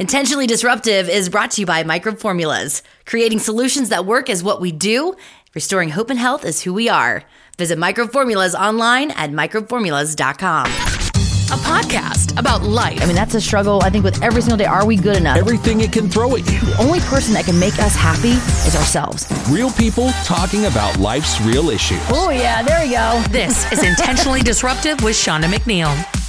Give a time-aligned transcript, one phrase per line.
[0.00, 2.82] Intentionally Disruptive is brought to you by Microbe Formulas.
[3.04, 5.14] Creating solutions that work is what we do.
[5.54, 7.22] Restoring hope and health is who we are.
[7.58, 10.64] Visit Microbe Formulas online at microbeformulas.com.
[10.64, 13.02] A podcast about life.
[13.02, 14.64] I mean, that's a struggle, I think, with every single day.
[14.64, 15.36] Are we good enough?
[15.36, 16.60] Everything it can throw at you.
[16.60, 19.26] the only person that can make us happy is ourselves.
[19.50, 22.00] Real people talking about life's real issues.
[22.08, 23.22] Oh, yeah, there we go.
[23.28, 26.19] This is Intentionally Disruptive with Shonda McNeil.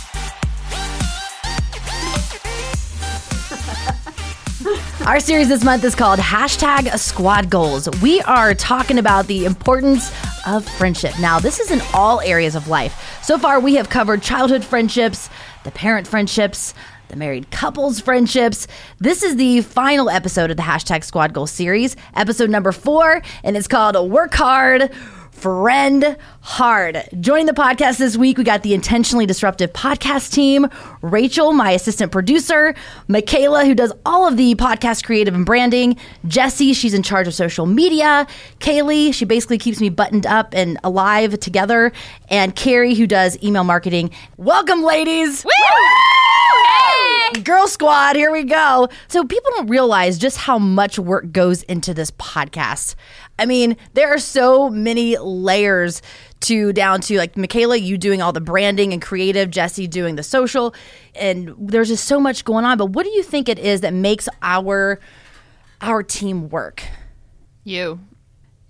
[5.11, 7.89] Our series this month is called hashtag squad goals.
[8.01, 10.09] We are talking about the importance
[10.47, 11.19] of friendship.
[11.19, 13.19] Now, this is in all areas of life.
[13.21, 15.29] So far, we have covered childhood friendships,
[15.65, 16.73] the parent friendships,
[17.09, 18.67] the married couples friendships.
[18.99, 23.57] This is the final episode of the hashtag squad goal series, episode number four, and
[23.57, 24.91] it's called Work Hard
[25.41, 27.03] friend hard.
[27.19, 30.67] Joining the podcast this week, we got the Intentionally Disruptive podcast team,
[31.01, 32.75] Rachel, my assistant producer,
[33.07, 37.33] Michaela, who does all of the podcast creative and branding, Jesse, she's in charge of
[37.33, 38.27] social media,
[38.59, 41.91] Kaylee, she basically keeps me buttoned up and alive together,
[42.29, 44.11] and Carrie, who does email marketing.
[44.37, 45.43] Welcome, ladies!
[45.43, 45.51] Woo!
[46.67, 47.41] Hey!
[47.41, 48.89] Girl Squad, here we go.
[49.07, 52.95] So, people don't realize just how much work goes into this podcast.
[53.39, 56.01] I mean, there are so many layers
[56.41, 60.23] to down to like Michaela, you doing all the branding and creative, Jesse doing the
[60.23, 60.73] social,
[61.15, 62.77] and there's just so much going on.
[62.77, 64.99] But what do you think it is that makes our
[65.81, 66.83] our team work?
[67.63, 67.99] You.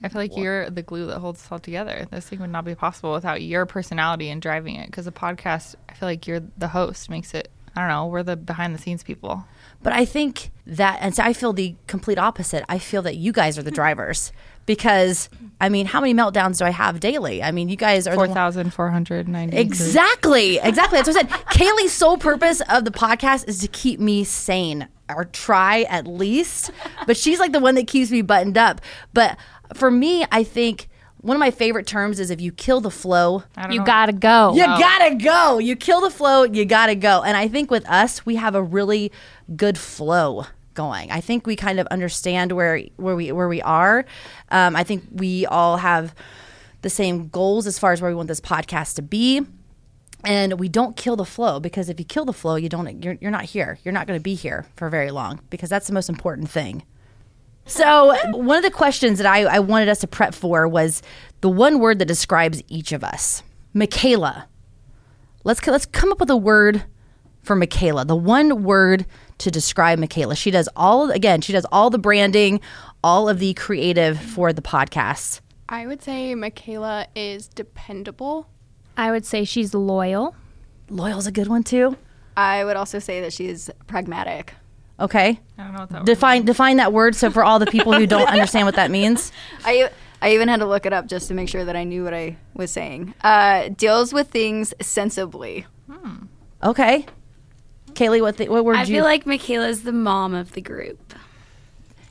[0.03, 2.08] I feel like you're the glue that holds us all together.
[2.09, 4.88] This thing would not be possible without your personality and driving it.
[4.88, 7.52] Because a podcast, I feel like you're the host, makes it.
[7.75, 8.08] I don't know.
[8.08, 9.46] We're the behind the scenes people.
[9.84, 12.66] But I think that, and so I feel the complete opposite.
[12.68, 14.31] I feel that you guys are the drivers
[14.66, 17.42] because, I mean, how many meltdowns do I have daily?
[17.44, 19.58] I mean, you guys are the Four one- thousand four hundred ninety.
[19.58, 20.58] Exactly.
[20.59, 20.98] Exactly.
[21.02, 21.30] That's what I said.
[21.52, 26.72] Kaylee's sole purpose of the podcast is to keep me sane or try at least.
[27.06, 28.81] But she's like the one that keeps me buttoned up.
[29.14, 29.38] But
[29.73, 30.88] for me, I think
[31.18, 34.53] one of my favorite terms is if you kill the flow, You gotta go.
[34.56, 35.59] you gotta go.
[35.59, 37.22] You kill the flow, you gotta go.
[37.22, 39.12] And I think with us, we have a really
[39.56, 41.12] good flow going.
[41.12, 44.06] I think we kind of understand where where we where we are.
[44.50, 46.14] Um, I think we all have
[46.82, 49.42] the same goals as far as where we want this podcast to be.
[50.24, 53.18] And we don't kill the flow because if you kill the flow, you don't you're,
[53.20, 53.80] you're not here.
[53.84, 56.84] You're not going to be here for very long because that's the most important thing.
[57.66, 61.02] So, one of the questions that I, I wanted us to prep for was
[61.42, 63.44] the one word that describes each of us.
[63.74, 64.48] Michaela.
[65.44, 66.84] Let's let's come up with a word
[67.41, 68.06] for Michaela.
[68.06, 69.06] The one word
[69.40, 70.35] to describe Michaela.
[70.35, 72.62] She does all again, she does all the branding,
[73.03, 75.41] all of the creative for the podcast.
[75.68, 78.47] I would say Michaela is dependable.
[78.97, 80.35] I would say she's loyal.
[80.90, 81.97] Loyal's a good one too.
[82.35, 84.53] I would also say that she's pragmatic.
[85.00, 85.40] Okay.
[85.58, 86.06] I don't know what that.
[86.06, 89.31] Define define that word so for all the people who don't understand what that means.
[89.66, 89.90] I
[90.22, 92.13] I even had to look it up just to make sure that I knew what
[92.13, 93.16] I was saying.
[93.23, 95.66] Uh, deals with things sensibly.
[96.63, 97.06] Okay.
[97.96, 101.13] Kaylee, what the, what word I you feel like Michaela's the mom of the group.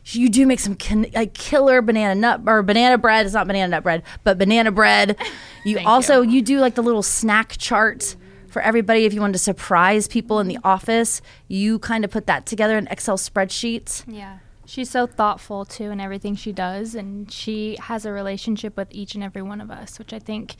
[0.07, 3.27] you do make some kin- like killer banana nut or banana bread.
[3.27, 5.17] It's not banana nut bread, but banana bread.
[5.63, 6.41] You also you.
[6.41, 8.17] do like the little snack chart
[8.49, 11.21] for everybody if you wanted to surprise people in the office.
[11.49, 14.03] You kind of put that together in Excel spreadsheets.
[14.07, 14.39] Yeah.
[14.65, 19.15] She's so thoughtful too in everything she does, and she has a relationship with each
[19.15, 20.55] and every one of us, which I think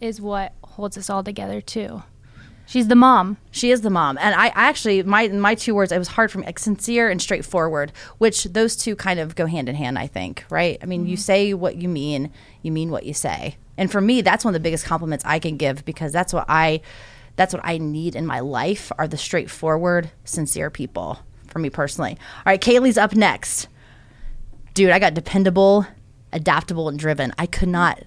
[0.00, 2.02] is what holds us all together too.
[2.66, 3.36] She's the mom.
[3.52, 5.92] She is the mom, and I, I actually my my two words.
[5.92, 9.46] It was hard for me, like sincere and straightforward, which those two kind of go
[9.46, 9.98] hand in hand.
[9.98, 10.76] I think, right?
[10.82, 11.20] I mean, you mm-hmm.
[11.20, 12.32] say what you mean,
[12.62, 15.38] you mean what you say, and for me, that's one of the biggest compliments I
[15.38, 16.80] can give because that's what I
[17.36, 21.20] that's what I need in my life are the straightforward, sincere people.
[21.46, 22.60] For me personally, all right.
[22.60, 23.68] Kaylee's up next,
[24.74, 24.90] dude.
[24.90, 25.86] I got dependable,
[26.32, 27.32] adaptable, and driven.
[27.38, 28.02] I could not.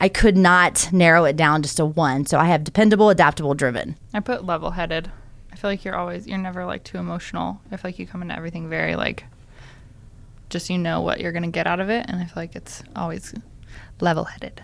[0.00, 2.26] I could not narrow it down just to one.
[2.26, 3.96] So I have dependable, adaptable, driven.
[4.12, 5.10] I put level headed.
[5.52, 7.60] I feel like you're always you're never like too emotional.
[7.70, 9.24] I feel like you come into everything very like
[10.50, 12.82] just you know what you're gonna get out of it, and I feel like it's
[12.96, 13.34] always
[14.00, 14.62] level headed.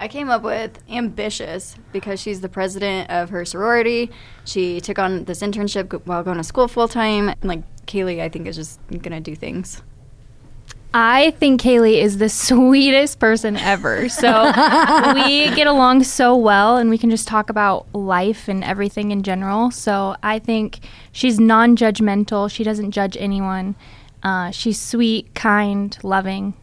[0.00, 4.10] I came up with ambitious because she's the president of her sorority.
[4.44, 7.34] She took on this internship while going to school full time.
[7.42, 9.82] Like Kaylee, I think is just gonna do things.
[10.96, 14.08] I think Kaylee is the sweetest person ever.
[14.08, 14.44] So
[15.14, 19.24] we get along so well and we can just talk about life and everything in
[19.24, 19.72] general.
[19.72, 20.78] So I think
[21.10, 22.48] she's non judgmental.
[22.48, 23.74] She doesn't judge anyone.
[24.22, 26.54] Uh, she's sweet, kind, loving,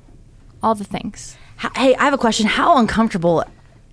[0.63, 1.35] all the things.
[1.75, 2.47] Hey, I have a question.
[2.47, 3.43] How uncomfortable,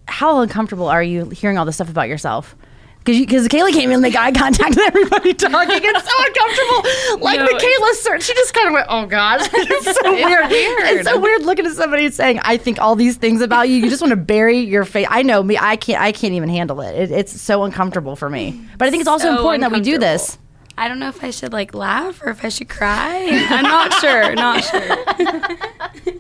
[0.07, 2.55] how uncomfortable are you hearing all this stuff about yourself?
[3.05, 5.81] Because Kaylee came in and make eye contact with everybody talking.
[5.83, 7.23] It's so uncomfortable.
[7.25, 8.23] like No, Michaela's search.
[8.25, 10.47] She just kind of went, "Oh God, it's so weird.
[10.51, 13.89] It's so weird looking at somebody saying, "I think all these things about you." You
[13.89, 15.07] just want to bury your face.
[15.09, 15.57] I know me.
[15.57, 16.03] I can't.
[16.03, 16.95] I can't even handle it.
[16.97, 18.61] it it's so uncomfortable for me.
[18.77, 20.37] But I think it's also So important that we do this.
[20.77, 23.27] I don't know if I should like laugh or if I should cry.
[23.49, 24.35] I'm not sure.
[24.35, 26.15] Not sure.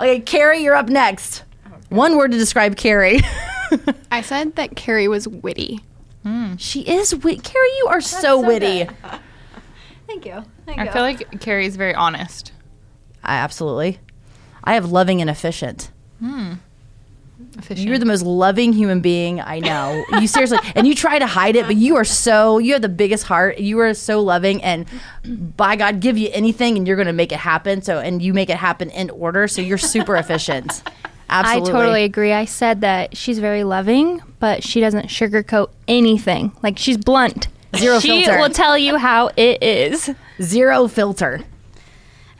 [0.00, 1.44] Okay, Carrie, you're up next.
[1.88, 3.20] One word to describe Carrie.
[4.10, 5.80] I said that Carrie was witty.
[6.22, 6.56] Hmm.
[6.56, 7.44] she is wit.
[7.44, 8.88] Carrie, you are so, witty.
[10.06, 10.42] Thank you.
[10.64, 10.90] Thank I you.
[10.90, 12.52] feel like Carrie's very honest.
[13.22, 14.00] I, absolutely.
[14.62, 15.90] I have loving and efficient.
[16.20, 16.54] Hmm.
[17.58, 17.86] Efficient.
[17.86, 20.04] You're the most loving human being I know.
[20.12, 22.88] You seriously, and you try to hide it, but you are so, you have the
[22.88, 23.58] biggest heart.
[23.58, 24.86] You are so loving, and
[25.56, 27.82] by God, give you anything and you're going to make it happen.
[27.82, 29.46] So, and you make it happen in order.
[29.46, 30.82] So you're super efficient.
[31.28, 31.70] Absolutely.
[31.70, 32.32] I totally agree.
[32.32, 36.52] I said that she's very loving, but she doesn't sugarcoat anything.
[36.62, 37.48] Like she's blunt.
[37.76, 38.38] Zero she filter.
[38.38, 40.10] will tell you how it is.
[40.40, 41.40] Zero filter.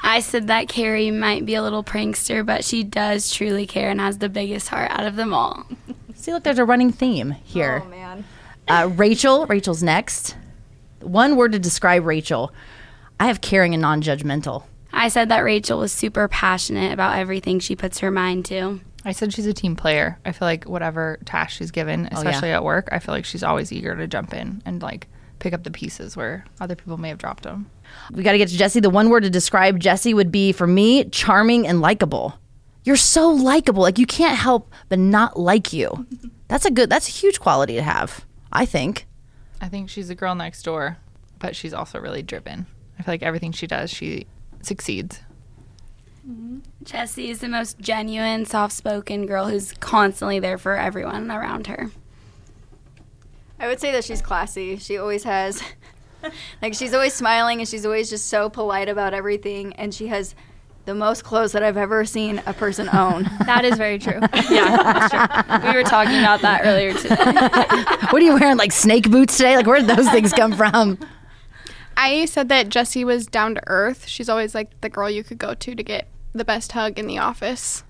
[0.02, 4.00] I said that Carrie might be a little prankster, but she does truly care and
[4.00, 5.66] has the biggest heart out of them all.
[6.14, 7.82] See, look, there's a running theme here.
[7.84, 8.24] Oh man.
[8.68, 10.36] Uh, Rachel, Rachel's next.
[11.00, 12.52] One word to describe Rachel.
[13.18, 14.64] I have caring and non judgmental.
[14.94, 18.80] I said that Rachel was super passionate about everything she puts her mind to.
[19.04, 20.18] I said she's a team player.
[20.24, 23.42] I feel like whatever task she's given, oh, especially at work, I feel like she's
[23.42, 25.08] always eager to jump in and like
[25.40, 27.70] pick up the pieces where other people may have dropped them.
[28.12, 28.80] We got to get to Jesse.
[28.80, 32.38] The one word to describe Jesse would be for me charming and likable.
[32.84, 33.82] You're so likable.
[33.82, 36.06] Like you can't help but not like you.
[36.48, 39.06] That's a good, that's a huge quality to have, I think.
[39.60, 40.98] I think she's a girl next door,
[41.40, 42.66] but she's also really driven.
[42.98, 44.26] I feel like everything she does, she
[44.66, 45.20] succeeds.
[46.28, 46.58] Mm-hmm.
[46.84, 51.90] Jessie is the most genuine, soft spoken girl who's constantly there for everyone around her.
[53.58, 54.76] I would say that she's classy.
[54.76, 55.62] She always has,
[56.62, 59.74] like, she's always smiling and she's always just so polite about everything.
[59.74, 60.34] And she has
[60.84, 63.30] the most clothes that I've ever seen a person own.
[63.46, 64.20] That is very true.
[64.50, 65.70] Yeah, that's true.
[65.70, 67.16] We were talking about that earlier today.
[68.10, 68.56] What are you wearing?
[68.56, 69.56] Like snake boots today?
[69.56, 70.98] Like where did those things come from?
[71.96, 74.06] I said that Jessie was down to earth.
[74.06, 77.06] She's always like the girl you could go to to get the best hug in
[77.06, 77.82] the office.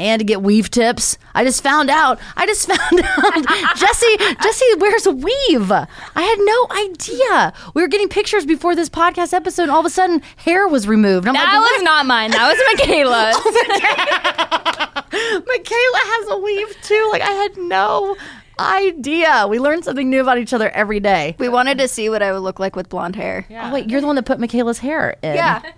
[0.00, 1.18] And to get weave tips.
[1.34, 2.20] I just found out.
[2.36, 3.76] I just found out.
[3.76, 5.72] Jesse, Jesse wears a weave.
[5.72, 7.52] I had no idea.
[7.74, 10.86] We were getting pictures before this podcast episode, and all of a sudden, hair was
[10.86, 11.26] removed.
[11.26, 12.30] I'm That like, was not mine.
[12.30, 13.34] That was Michaela's.
[15.46, 17.08] Michaela has a weave too.
[17.10, 18.16] Like I had no
[18.58, 19.46] idea.
[19.48, 21.36] We learn something new about each other every day.
[21.38, 23.46] We wanted to see what I would look like with blonde hair.
[23.50, 25.34] Oh wait, you're the one that put Michaela's hair in.
[25.34, 25.62] Yeah.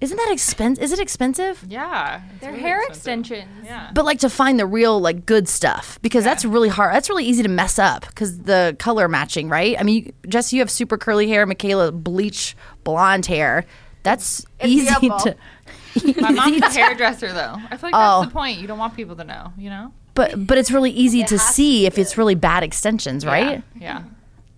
[0.00, 0.84] Isn't that expensive?
[0.84, 1.64] Is it expensive?
[1.68, 2.20] Yeah.
[2.40, 3.48] Their hair extensions.
[3.64, 3.90] Yeah.
[3.92, 6.94] But like to find the real like good stuff because that's really hard.
[6.94, 9.74] That's really easy to mess up because the color matching, right?
[9.76, 11.44] I mean, you, Jess, you have super curly hair.
[11.46, 13.64] Michaela bleach blonde hair.
[14.04, 15.34] That's easy beautiful.
[16.04, 16.20] to.
[16.20, 17.56] My mom's a hairdresser, though.
[17.68, 18.20] I feel like Oh.
[18.20, 18.58] that's the point.
[18.60, 19.92] You don't want people to know, you know?
[20.18, 23.62] But but it's really easy to see if it's really bad extensions, right?
[23.76, 24.02] Yeah.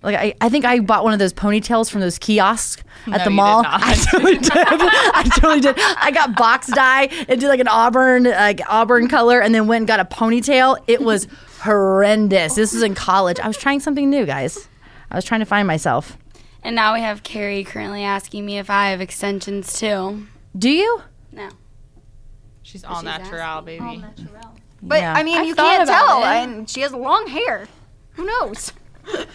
[0.03, 3.13] Like I, I think I bought one of those ponytails from those kiosks at No,
[3.19, 3.63] the you did mall.
[3.65, 3.83] not.
[3.83, 4.53] I totally did.
[4.55, 5.75] I totally did.
[5.79, 9.83] I got box dye and did like an auburn like auburn color, and then went
[9.83, 10.79] and got a ponytail.
[10.87, 11.29] It was
[11.61, 12.55] horrendous.
[12.55, 13.39] This was in college.
[13.39, 14.67] I was trying something new, guys.
[15.11, 16.17] I was trying to find myself.
[16.63, 20.27] And now we have Carrie currently asking me if I have extensions too.
[20.57, 21.03] Do you?
[21.33, 21.51] No.
[22.63, 24.03] She's all she's natural, baby.
[24.83, 25.15] But Yeah.
[25.15, 26.23] I mean, I you can't tell.
[26.23, 26.27] it.
[26.27, 27.69] And she has long hair.
[28.13, 28.73] Who knows?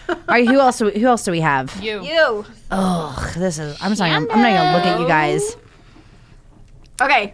[0.10, 0.48] All right.
[0.48, 0.78] Who else?
[0.80, 1.76] Do we, who else do we have?
[1.82, 2.02] You.
[2.04, 2.46] You.
[2.72, 3.78] Oh, this is.
[3.82, 4.12] I'm sorry.
[4.12, 5.58] I'm, I'm not gonna look at you guys.
[7.02, 7.34] Okay.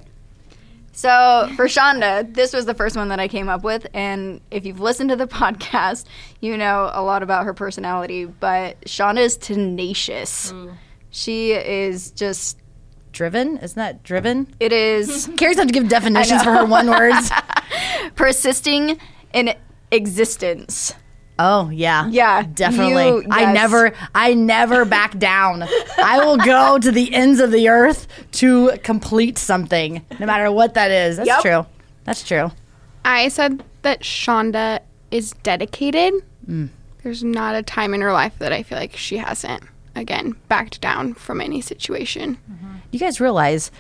[0.94, 4.66] So for Shonda, this was the first one that I came up with, and if
[4.66, 6.06] you've listened to the podcast,
[6.42, 8.26] you know a lot about her personality.
[8.26, 10.52] But Shonda is tenacious.
[10.52, 10.76] Mm.
[11.10, 12.58] She is just.
[13.12, 13.58] Driven?
[13.58, 14.48] Isn't that driven?
[14.60, 17.30] It is Carrie's have to give definitions for her one words.
[18.16, 18.98] persisting
[19.34, 19.54] in
[19.92, 20.94] existence.
[21.40, 23.24] Oh yeah, Yeah, definitely.
[23.24, 25.64] you- I never, I never back down.
[25.98, 30.76] I will go to the ends of the earth to complete something, no matter what
[30.76, 31.18] that is.
[31.18, 31.42] That's Yep.
[31.42, 31.66] true.
[32.04, 32.52] That's true.
[33.04, 36.14] I said that Shonda is dedicated.
[36.48, 36.70] Mm.
[37.02, 39.64] There's not a time in her life that I feel like she hasn't,
[39.96, 42.38] again, backed down from any situation.
[42.92, 43.72] You guys realize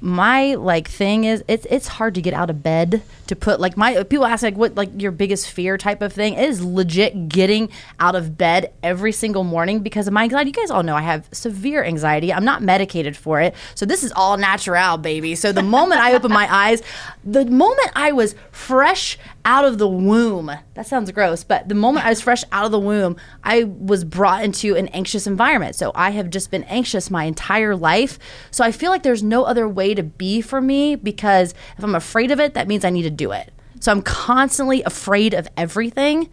[0.00, 3.76] my like thing is it's it's hard to get out of bed to put like
[3.76, 7.28] my people ask like what like your biggest fear type of thing it is legit
[7.28, 10.50] getting out of bed every single morning because of my anxiety.
[10.50, 12.32] You guys all know I have severe anxiety.
[12.32, 13.54] I'm not medicated for it.
[13.74, 15.34] So this is all natural, baby.
[15.34, 16.82] So the moment I open my eyes,
[17.24, 22.04] the moment I was fresh out of the womb, that sounds gross, but the moment
[22.04, 25.76] I was fresh out of the womb, I was brought into an anxious environment.
[25.76, 28.18] So I have just been anxious my entire life.
[28.50, 31.94] So I feel like there's no other way to be for me because if I'm
[31.94, 33.52] afraid of it, that means I need to do it.
[33.80, 36.28] So I'm constantly afraid of everything.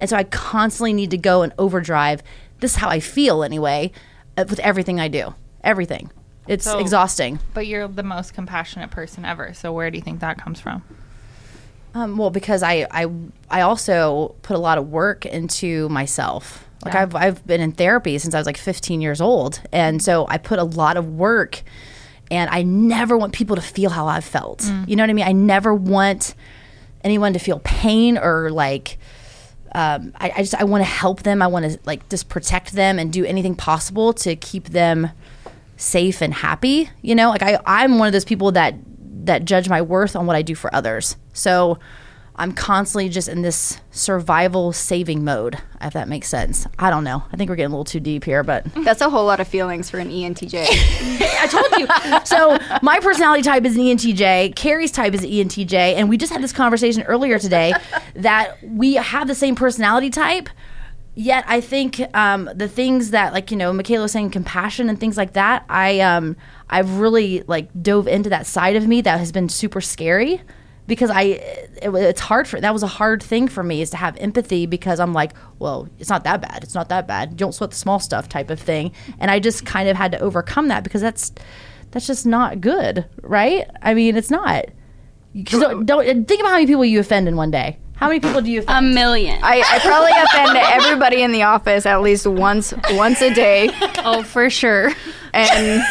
[0.00, 2.22] And so I constantly need to go and overdrive.
[2.60, 3.92] This is how I feel anyway,
[4.36, 5.34] uh, with everything I do.
[5.64, 6.10] Everything.
[6.46, 7.40] It's So- exhausting.
[7.54, 9.52] But you're the most compassionate person ever.
[9.54, 10.84] So where do you think that comes from?
[11.94, 13.06] Um, well, because I, I
[13.50, 16.66] I also put a lot of work into myself.
[16.84, 17.02] Like Yeah.
[17.02, 20.36] I've I've been in therapy since I was like 15 years old, and so I
[20.36, 21.62] put a lot of work.
[22.30, 24.64] And I never want people to feel how I've felt.
[24.86, 25.26] You know what I mean?
[25.26, 26.34] I never want
[27.04, 28.98] anyone to feel pain or like.
[29.72, 31.42] Um, I, I just I want to help them.
[31.42, 35.10] I want to like just protect them and do anything possible to keep them
[35.76, 36.88] safe and happy.
[37.02, 38.74] You know, like I I'm one of those people that
[39.26, 41.16] that judge my worth on what I do for others.
[41.32, 41.78] So
[42.38, 46.66] I'm constantly just in this survival saving mode, if that makes sense.
[46.78, 47.24] I don't know.
[47.32, 49.48] I think we're getting a little too deep here, but That's a whole lot of
[49.48, 50.66] feelings for an ENTJ.
[51.40, 52.26] I told you.
[52.26, 54.54] So my personality type is an ENTJ.
[54.54, 57.72] Carrie's type is an ENTJ, and we just had this conversation earlier today
[58.14, 60.50] that we have the same personality type.
[61.14, 65.00] Yet I think um, the things that, like you know, Michaela was saying, compassion and
[65.00, 65.64] things like that.
[65.70, 66.36] I um,
[66.68, 70.42] I've really like dove into that side of me that has been super scary
[70.86, 73.96] because I it, it's hard for that was a hard thing for me is to
[73.96, 76.62] have empathy because I'm like, well, it's not that bad.
[76.62, 77.36] It's not that bad.
[77.36, 78.92] Don't sweat the small stuff type of thing.
[79.18, 81.32] And I just kind of had to overcome that because that's
[81.90, 83.68] that's just not good, right?
[83.82, 84.66] I mean, it's not.
[85.32, 87.78] You don't, don't think about how many people you offend in one day.
[87.96, 88.86] How many people do you offend?
[88.86, 89.38] A million.
[89.42, 94.22] I, I probably offend everybody in the office at least once once a day, Oh,
[94.22, 94.92] for sure.
[95.32, 95.82] and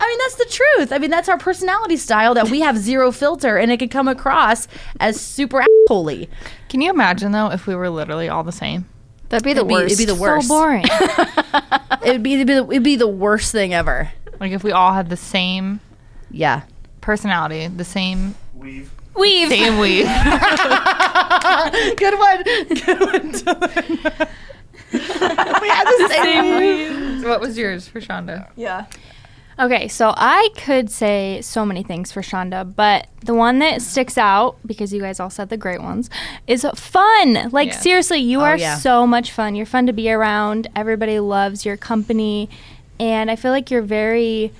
[0.00, 0.92] I mean, that's the truth.
[0.92, 4.08] I mean, that's our personality style that we have zero filter, and it can come
[4.08, 4.68] across
[4.98, 6.28] as super assholey.
[6.68, 8.86] Can you imagine though if we were literally all the same?
[9.28, 9.92] that'd be the It'd be, worst.
[9.92, 10.48] it'd be the worst.
[10.48, 10.84] So boring.
[12.04, 14.10] It'd be, it'd be the, it'd be the worst thing ever.
[14.40, 15.78] Like if we all had the same
[16.30, 16.62] Yeah.
[17.00, 18.90] personality, the same We've.
[19.16, 20.06] same weave.
[21.96, 22.42] Good one.
[22.42, 23.32] Good one.
[23.32, 24.28] Dylan.
[25.62, 26.58] we had the same.
[26.58, 27.24] weave.
[27.28, 28.48] what was yours for Shonda?
[28.56, 28.86] Yeah.
[29.60, 34.16] Okay, so I could say so many things for Shonda, but the one that sticks
[34.16, 36.08] out, because you guys all said the great ones,
[36.46, 37.50] is fun.
[37.52, 37.80] Like, Yeah.
[37.80, 38.76] seriously, you Oh, are yeah.
[38.76, 39.54] so much fun.
[39.54, 40.68] You're fun to be around.
[40.74, 42.48] Everybody loves your company.
[42.98, 44.50] And I feel like you're very,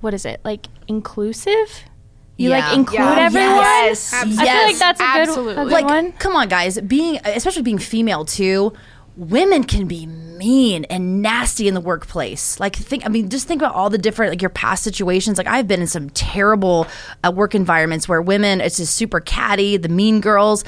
[0.00, 1.84] what is it, like inclusive?
[2.36, 2.66] You Yeah.
[2.66, 3.20] like include Yeah.
[3.26, 3.56] everyone?
[3.58, 4.10] Yes.
[4.12, 4.38] yes.
[4.38, 6.12] I feel like that's a good, a good like one.
[6.12, 8.72] come on guys being especially being female too
[9.16, 13.60] women can be mean and nasty in the workplace like think i mean just think
[13.60, 16.86] about all the different like your past situations like i've been in some terrible
[17.22, 20.64] uh, work environments where women it's just super catty the mean girls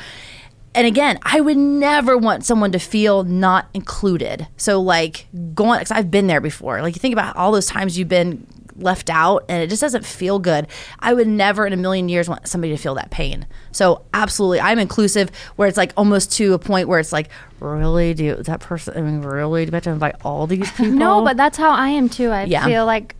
[0.76, 4.48] and again, I would never want someone to feel not included.
[4.56, 6.82] So, like, going, because I've been there before.
[6.82, 8.44] Like, you think about all those times you've been
[8.76, 10.66] left out and it just doesn't feel good.
[11.00, 13.46] I would never in a million years want somebody to feel that pain.
[13.72, 17.28] So, absolutely, I'm inclusive where it's like almost to a point where it's like,
[17.60, 18.14] really?
[18.14, 19.64] Do that person, I mean, really?
[19.66, 20.92] Do I have to invite all these people?
[20.92, 22.30] No, but that's how I am too.
[22.30, 22.64] I Yeah.
[22.66, 23.16] feel like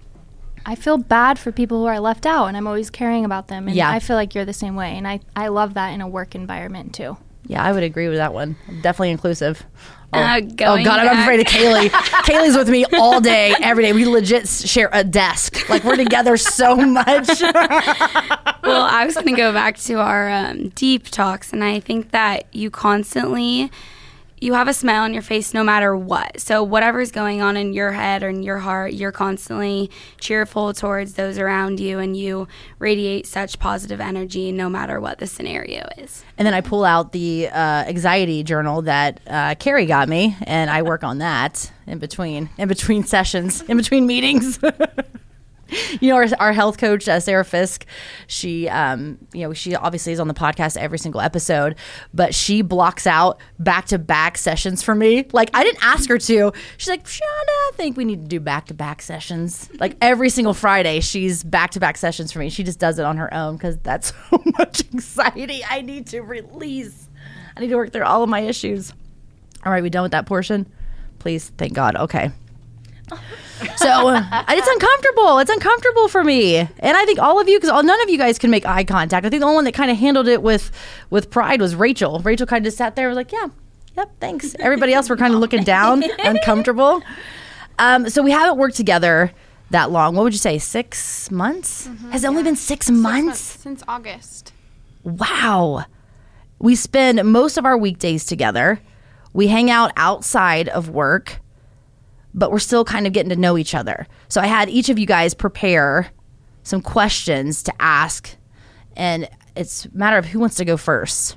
[0.67, 3.69] I feel bad for people who are left out, and I'm always caring about them.
[3.69, 3.91] And Yeah.
[3.91, 6.35] I feel like you're the same way, and I, I love that in a work
[6.35, 7.17] environment too.
[7.47, 8.57] yeah, I would agree with that one.
[8.81, 9.63] Definitely inclusive.
[10.15, 10.49] Oh, Uh, oh
[10.85, 11.89] God, I'm back- afraid of Kaylee.
[12.25, 13.93] Kaylee's with me all day, every day.
[13.93, 15.69] We legit share a desk.
[15.69, 17.29] Like we're together so much.
[17.41, 22.11] well, I was going to go back to our um, deep talks, and I think
[22.13, 23.71] that you constantly
[24.45, 26.39] you have a smile on your face no matter what.
[26.39, 31.15] So whatever's going on in your head or in your heart, you're constantly cheerful towards
[31.15, 32.47] those around you, and you
[32.79, 36.25] radiate such positive energy no matter what the scenario is.
[36.37, 40.71] And then I pull out the uh, anxiety journal that uh, Carrie got me, and
[40.71, 44.59] I work on that in between in between sessions, in between meetings.
[46.01, 47.87] you know, our, our health coach, uh, Sarah Fisk,
[48.27, 51.77] she, um, you know, she obviously is on the podcast every single episode,
[52.13, 55.27] but she blocks out back to back sessions for me.
[55.33, 56.53] Like, I didn't ask her to.
[56.77, 59.69] She's like, Shauna, I think we need to do back to back sessions.
[59.79, 62.51] Like, every single Friday, she's back to back sessions for me.
[62.51, 66.21] She just does it on her own because that's so much anxiety I need to
[66.21, 67.09] release.
[67.57, 68.93] I need to work through all of my issues.
[69.65, 70.71] All right, we done with that portion?
[71.19, 71.97] Please, thank God.
[71.97, 72.31] Okay.
[73.77, 75.39] So uh, it's uncomfortable.
[75.39, 78.39] It's uncomfortable for me, and I think all of you, because none of you guys
[78.39, 79.25] can make eye contact.
[79.25, 80.71] I think the only one that kind of handled it with
[81.11, 82.21] with pride was Rachel.
[82.21, 83.49] Rachel kind of just sat there, was like, "Yeah,
[83.97, 87.03] yep, thanks." Everybody else were kind of looking down, uncomfortable.
[87.79, 89.33] Um, so we haven't worked together
[89.71, 90.15] that long.
[90.15, 90.59] What would you say?
[90.59, 91.89] Six months?
[92.11, 93.41] Has it only been six months?
[93.41, 94.53] since August.
[95.03, 95.85] Wow.
[96.59, 98.81] We spend most of our weekdays together.
[99.33, 101.41] We hang out outside of work,
[102.35, 104.07] but we're still kind of getting to know each other.
[104.29, 106.09] So I had each of you guys prepare
[106.63, 108.37] some questions to ask,
[108.97, 111.37] and it's a matter of who wants to go first.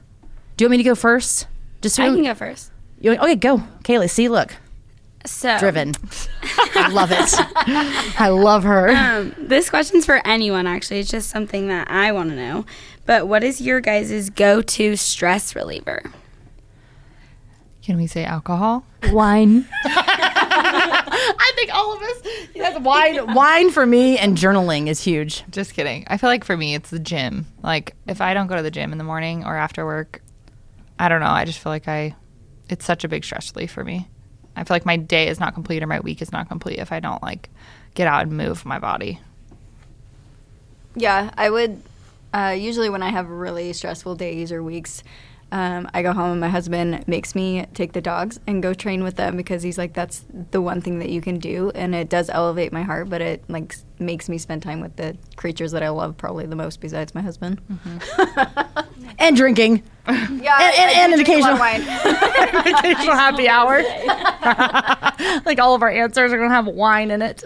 [0.58, 1.48] Do you want me to go first?
[1.82, 2.72] Just I who- can go first.
[3.00, 4.10] you okay, go, Kaylee.
[4.10, 4.56] See, look,
[5.26, 5.94] So driven.
[6.76, 7.34] I love it.
[8.20, 8.90] I love her.
[8.90, 10.66] Um, this question's for anyone.
[10.66, 12.66] Actually, it's just something that I want to know.
[13.06, 16.02] But what is your guys' go-to stress reliever?
[17.84, 18.86] Can we say alcohol?
[19.12, 19.68] Wine.
[21.78, 22.48] I think all of us.
[22.56, 23.34] Yes, wine.
[23.34, 25.44] Wine for me and journaling is huge.
[25.50, 26.06] Just kidding.
[26.08, 27.46] I feel like for me, it's the gym.
[27.62, 30.22] Like if I don't go to the gym in the morning or after work,
[31.00, 31.28] I don't know.
[31.28, 32.16] I just feel like I,
[32.70, 34.08] it's such a big stress relief for me.
[34.56, 36.92] I feel like my day is not complete or my week is not complete if
[36.92, 37.50] I don't like
[37.94, 39.20] get out and move my body.
[40.96, 41.82] Yeah, I would.
[42.34, 45.04] Uh, usually, when I have really stressful days or weeks,
[45.52, 49.04] um, I go home and my husband makes me take the dogs and go train
[49.04, 52.10] with them because he's like, that's the one thing that you can do, and it
[52.10, 55.84] does elevate my heart, but it like makes me spend time with the creatures that
[55.84, 57.62] I love probably the most besides my husband.
[59.20, 59.82] And drinking.
[60.08, 61.82] Yeah, And- and- and an occasional- wine.
[62.76, 63.82] Occasional happy hour.
[65.46, 67.44] like all of our answers are going to have wine in it.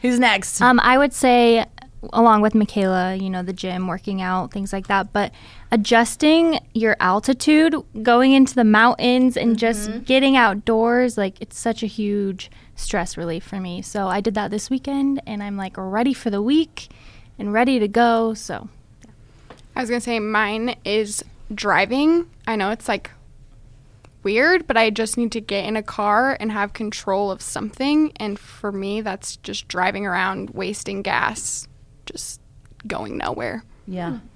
[0.00, 0.62] Who's next?
[0.62, 1.66] Um, I would say,
[2.12, 5.32] along with Michaela, you know, the gym, working out, things like that, but
[5.70, 10.00] adjusting your altitude, going into the mountains, and just mm-hmm.
[10.00, 13.82] getting outdoors, like it's such a huge stress relief for me.
[13.82, 16.88] So I did that this weekend, and I'm like ready for the week
[17.38, 18.34] and ready to go.
[18.34, 18.68] So
[19.76, 22.28] I was gonna say mine is driving.
[22.46, 23.10] I know it's like
[24.22, 28.12] weird, but I just need to get in a car and have control of something.
[28.16, 31.68] And for me, that's just driving around, wasting gas,
[32.06, 32.40] just
[32.86, 33.64] going nowhere.
[33.86, 34.18] Yeah.
[34.18, 34.26] Hmm.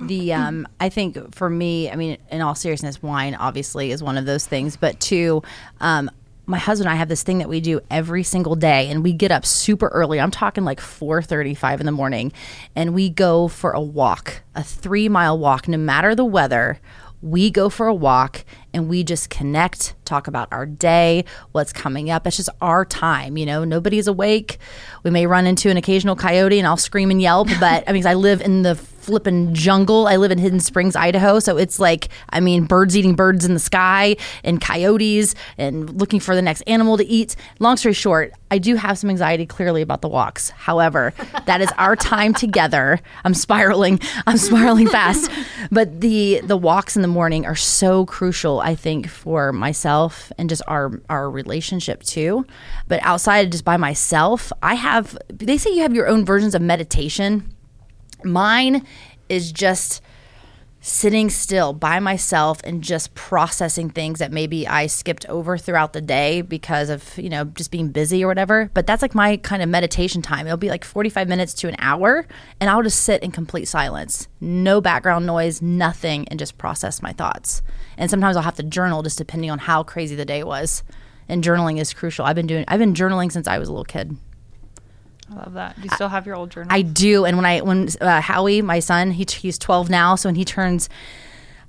[0.00, 4.18] The um I think for me, I mean, in all seriousness, wine obviously is one
[4.18, 5.42] of those things, but two,
[5.80, 6.10] um
[6.48, 9.12] my husband and I have this thing that we do every single day and we
[9.12, 10.20] get up super early.
[10.20, 12.32] I'm talking like 4:35 in the morning
[12.76, 16.78] and we go for a walk, a 3-mile walk no matter the weather.
[17.22, 22.10] We go for a walk and we just connect, talk about our day, what's coming
[22.10, 22.26] up.
[22.26, 23.64] It's just our time, you know.
[23.64, 24.58] Nobody's awake.
[25.02, 28.06] We may run into an occasional coyote and I'll scream and yelp, but I mean,
[28.06, 30.08] I live in the flippin' jungle.
[30.08, 33.54] I live in Hidden Springs, Idaho, so it's like I mean, birds eating birds in
[33.54, 37.36] the sky and coyotes and looking for the next animal to eat.
[37.60, 40.50] Long story short, I do have some anxiety clearly about the walks.
[40.50, 41.14] However,
[41.46, 43.00] that is our time together.
[43.24, 44.00] I'm spiraling.
[44.26, 45.30] I'm spiraling fast.
[45.72, 50.48] But the the walks in the morning are so crucial, I think, for myself and
[50.48, 52.46] just our our relationship too.
[52.86, 56.62] But outside just by myself, I have they say you have your own versions of
[56.62, 57.55] meditation.
[58.24, 58.86] Mine
[59.28, 60.02] is just
[60.86, 66.00] sitting still by myself and just processing things that maybe I skipped over throughout the
[66.00, 68.70] day because of, you know, just being busy or whatever.
[68.72, 70.46] But that's like my kind of meditation time.
[70.46, 72.24] It'll be like 45 minutes to an hour
[72.60, 74.28] and I'll just sit in complete silence.
[74.40, 77.62] No background noise, nothing and just process my thoughts.
[77.98, 80.84] And sometimes I'll have to journal just depending on how crazy the day was.
[81.28, 82.24] And journaling is crucial.
[82.24, 84.16] I've been doing I've been journaling since I was a little kid.
[85.30, 85.76] I love that.
[85.76, 86.72] Do you still have your old journal?
[86.72, 87.24] I do.
[87.24, 90.44] And when I when uh, Howie, my son, he he's 12 now, so when he
[90.44, 90.88] turns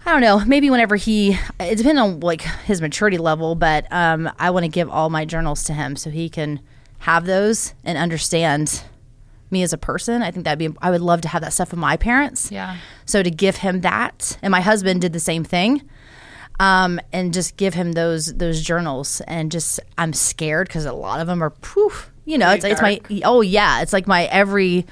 [0.05, 4.29] I don't know, maybe whenever he it depends on like his maturity level, but um
[4.39, 6.59] I want to give all my journals to him so he can
[6.99, 8.83] have those and understand
[9.49, 10.21] me as a person.
[10.21, 12.51] I think that'd be I would love to have that stuff with my parents.
[12.51, 12.77] Yeah.
[13.05, 15.87] So to give him that, and my husband did the same thing.
[16.59, 21.19] Um, and just give him those those journals, and just I'm scared because a lot
[21.19, 22.11] of them are poof.
[22.27, 24.85] You know, it's it's my oh yeah, it's like my every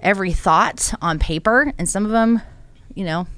[0.00, 2.42] every thought on paper, and some of them,
[2.94, 3.28] you know,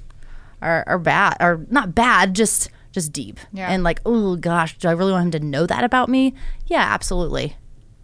[0.59, 3.69] are are bad are not bad, just just deep Yeah.
[3.69, 6.33] and like oh gosh, do I really want him to know that about me?
[6.65, 7.55] Yeah, absolutely,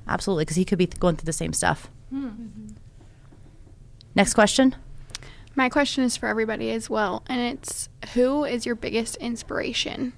[0.07, 1.89] absolutely, because he could be going through the same stuff.
[2.11, 2.29] Hmm.
[4.13, 4.75] Next question.
[5.55, 10.13] My question is for everybody as well, and it's who is your biggest inspiration?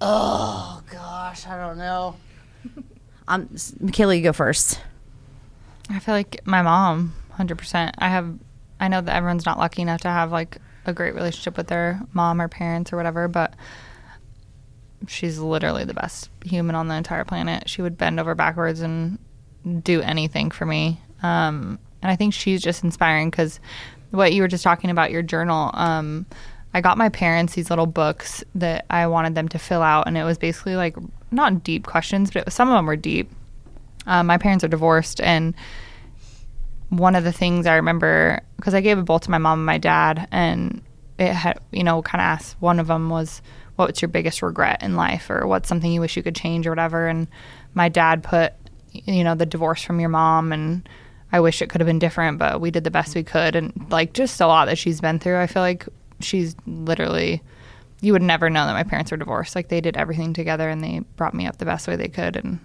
[0.00, 2.16] Oh gosh, I don't know.
[3.28, 3.48] Um,
[3.80, 4.80] Michaela, you go first.
[5.88, 7.94] I feel like my mom, hundred percent.
[7.98, 8.34] I have.
[8.80, 12.00] I know that everyone's not lucky enough to have like a great relationship with their
[12.12, 13.54] mom or parents or whatever, but
[15.06, 17.68] she's literally the best human on the entire planet.
[17.68, 19.18] She would bend over backwards and
[19.84, 21.00] do anything for me.
[21.22, 23.60] Um, and I think she's just inspiring because
[24.10, 25.70] what you were just talking about your journal.
[25.74, 26.26] Um,
[26.74, 30.16] I got my parents these little books that I wanted them to fill out, and
[30.16, 30.96] it was basically like
[31.30, 33.30] not deep questions, but was, some of them were deep.
[34.06, 35.54] Um, my parents are divorced, and
[36.88, 39.66] one of the things I remember because I gave it both to my mom and
[39.66, 40.82] my dad, and
[41.18, 43.42] it had, you know, kind of asked one of them was,
[43.76, 46.70] what's your biggest regret in life or what's something you wish you could change or
[46.70, 47.08] whatever.
[47.08, 47.28] And
[47.74, 48.52] my dad put,
[48.92, 50.88] you know, the divorce from your mom and
[51.32, 53.56] I wish it could have been different, but we did the best we could.
[53.56, 55.40] And like just a lot that she's been through.
[55.40, 55.86] I feel like
[56.24, 57.42] she's literally,
[58.00, 59.54] you would never know that my parents were divorced.
[59.54, 62.36] Like they did everything together and they brought me up the best way they could.
[62.36, 62.60] And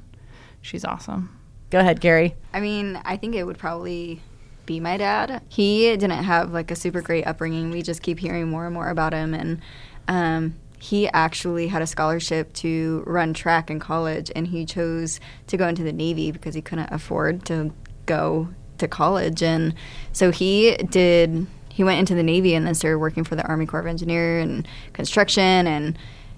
[0.61, 1.37] she's awesome.
[1.69, 2.35] Go ahead, Carrie.
[2.53, 4.21] I mean, I think it would probably
[4.67, 5.41] be my dad.
[5.49, 7.71] He didn't have like a super great upbringing.
[7.71, 9.61] We just keep hearing more and more about him, and
[10.07, 15.57] um, he actually had a scholarship to run track in college, and he chose to
[15.57, 17.73] go into the Navy because he couldn't afford to
[18.05, 19.73] go to college, and
[20.13, 21.47] so he did.
[21.77, 24.39] He went into the Navy and then started working for the Army Corps of Engineer
[24.39, 25.95] and construction, and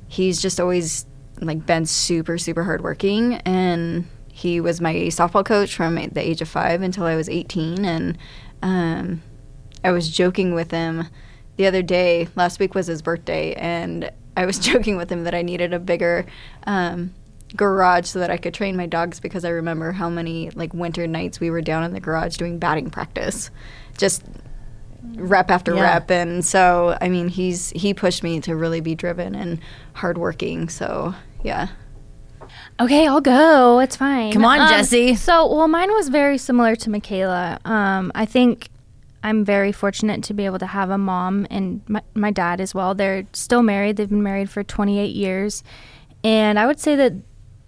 [0.10, 1.06] he's just always
[1.39, 4.06] like been super super hardworking and
[4.39, 7.86] he was my softball coach from the age of five until I was 18.
[7.86, 8.17] And
[8.62, 9.21] um,
[9.84, 11.08] I was joking with him
[11.56, 12.28] the other day.
[12.36, 13.54] Last week was his birthday.
[13.54, 16.25] And I was joking with him that I needed a bigger
[16.65, 17.13] um,
[17.56, 21.08] garage so that I could train my dogs because I remember how many like winter
[21.08, 23.52] nights we were down in the garage doing batting practice.
[23.97, 24.23] Just
[25.16, 25.82] rep after Yeah.
[25.84, 29.60] rep and so i mean he's he pushed me to really be driven and
[29.94, 31.68] hardworking so yeah
[32.80, 33.80] Okay, I'll go.
[33.80, 34.32] It's fine.
[34.32, 35.14] Come on, Um, Jessie.
[35.16, 37.60] So, well, mine was very similar to Michaela.
[37.66, 38.70] Um, I think
[39.22, 42.74] I'm very fortunate to be able to have a mom and my, my dad as
[42.74, 42.96] well.
[42.96, 43.98] They're still married.
[43.98, 45.64] They've been married for 28 years.
[46.24, 47.14] And I would say that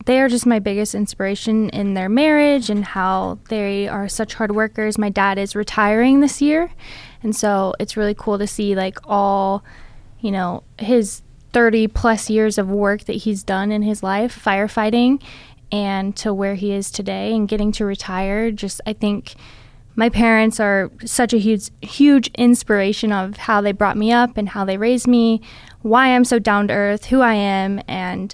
[0.05, 4.55] they are just my biggest inspiration in their marriage and how they are such hard
[4.55, 4.97] workers.
[4.97, 6.71] My dad is retiring this year.
[7.23, 9.63] And so it's really cool to see like all,
[10.19, 11.21] you know, his
[11.53, 15.21] 30 plus years of work that he's done in his life firefighting
[15.71, 18.51] and to where he is today and getting to retire.
[18.51, 19.35] Just, I think
[19.95, 24.49] my parents are such a huge, huge inspiration of how they brought me up and
[24.49, 25.41] how they raised me,
[25.81, 28.33] why I'm so down to earth, who I am, and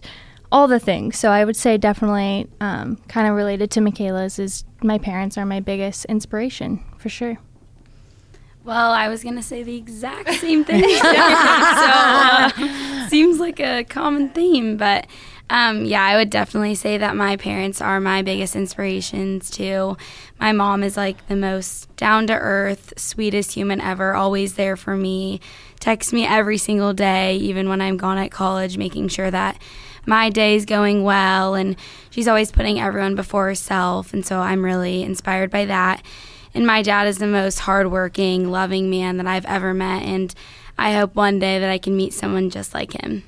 [0.51, 1.17] all the things.
[1.17, 5.45] So I would say definitely um, kind of related to Michaela's is my parents are
[5.45, 7.37] my biggest inspiration for sure.
[8.67, 10.83] Well, I was gonna say the exact same thing.
[11.01, 15.07] so uh, seems like a common theme, but
[15.49, 19.95] um, yeah, I would definitely say that my parents are my biggest inspirations too.
[20.37, 24.97] My mom is like the most down to earth, sweetest human ever, always there for
[24.97, 25.39] me.
[25.79, 29.61] Texts me every single day, even when I'm gone at college, making sure that
[30.05, 31.55] my day's going well.
[31.55, 31.77] And
[32.09, 34.11] she's always putting everyone before herself.
[34.11, 36.03] And so I'm really inspired by that.
[36.53, 40.03] And my dad is the most hardworking, loving man that I've ever met.
[40.03, 40.33] And
[40.77, 43.23] I hope one day that I can meet someone just like him.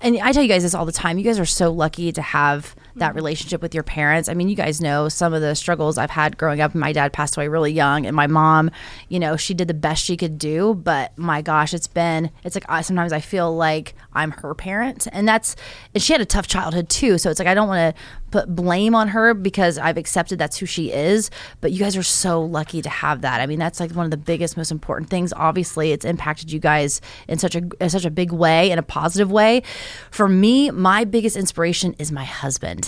[0.00, 1.18] and I tell you guys this all the time.
[1.18, 4.28] You guys are so lucky to have that relationship with your parents.
[4.28, 6.74] I mean, you guys know some of the struggles I've had growing up.
[6.74, 8.70] My dad passed away really young, and my mom,
[9.08, 10.74] you know, she did the best she could do.
[10.74, 15.06] But my gosh, it's been, it's like uh, sometimes I feel like I'm her parent.
[15.12, 15.56] And that's,
[15.94, 17.18] and she had a tough childhood too.
[17.18, 20.56] So it's like I don't want to put blame on her because I've accepted that's
[20.56, 21.30] who she is.
[21.60, 23.40] But you guys are so lucky to have that.
[23.40, 25.32] I mean, that's like one of the biggest, most important things.
[25.34, 28.82] Obviously, it's impacted you guys in such a in such a big way, in a
[28.82, 29.62] positive way.
[30.10, 32.87] For me, my biggest inspiration is my husband.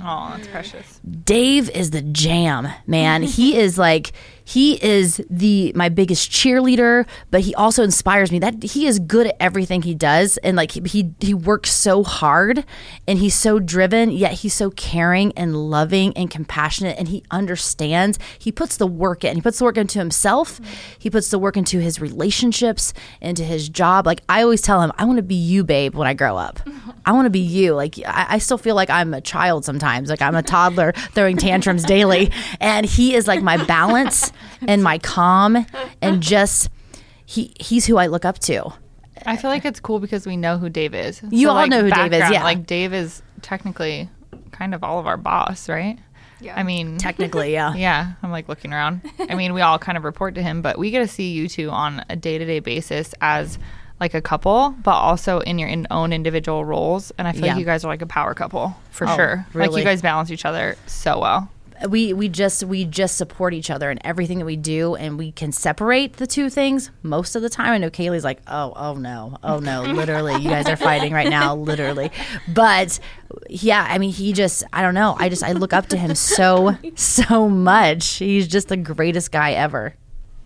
[0.00, 1.00] Oh, that's precious.
[1.24, 3.22] Dave is the jam, man.
[3.22, 4.12] he is like
[4.44, 8.38] he is the my biggest cheerleader, but he also inspires me.
[8.38, 12.02] That he is good at everything he does, and like he he, he works so
[12.02, 12.64] hard,
[13.06, 14.10] and he's so driven.
[14.10, 18.18] Yet he's so caring and loving and compassionate, and he understands.
[18.38, 19.36] He puts the work in.
[19.36, 20.60] He puts the work into himself.
[20.98, 24.06] He puts the work into his relationships, into his job.
[24.06, 26.60] Like I always tell him, I want to be you, babe, when I grow up.
[27.04, 27.74] I want to be you.
[27.74, 29.81] Like I, I still feel like I'm a child sometimes.
[29.82, 34.32] Like I'm a toddler throwing tantrums daily, and he is like my balance
[34.66, 35.66] and my calm,
[36.00, 36.70] and just
[37.24, 38.72] he he's who I look up to.
[39.24, 41.22] I feel like it's cool because we know who Dave is.
[41.30, 42.42] You all like, know who Dave is, yeah.
[42.42, 44.08] Like Dave is technically
[44.50, 45.98] kind of all of our boss, right?
[46.40, 46.58] Yeah.
[46.58, 47.74] I mean, Technically, yeah.
[47.76, 48.12] yeah.
[48.22, 49.02] I'm like looking around.
[49.28, 51.48] I mean, we all kind of report to him, but we get to see you
[51.48, 53.58] two on a day to day basis as
[54.02, 57.12] like a couple, but also in your in own individual roles.
[57.18, 57.52] And I feel Yeah.
[57.52, 59.46] like you guys are like a power couple for Oh, sure.
[59.54, 61.48] Like you guys balance each other so well.
[61.88, 65.32] we we just we just support each other in everything that we do and we
[65.32, 67.72] can separate the two things most of the time.
[67.72, 69.36] I know kaylee's like oh oh no.
[69.42, 69.82] Oh no.
[70.00, 72.10] Literally you guys are fighting right now literally.
[72.48, 72.98] But
[73.48, 75.16] yeah i mean he just i don't know.
[75.18, 78.16] I just i look up to him so so much.
[78.16, 79.94] He's just the greatest guy ever.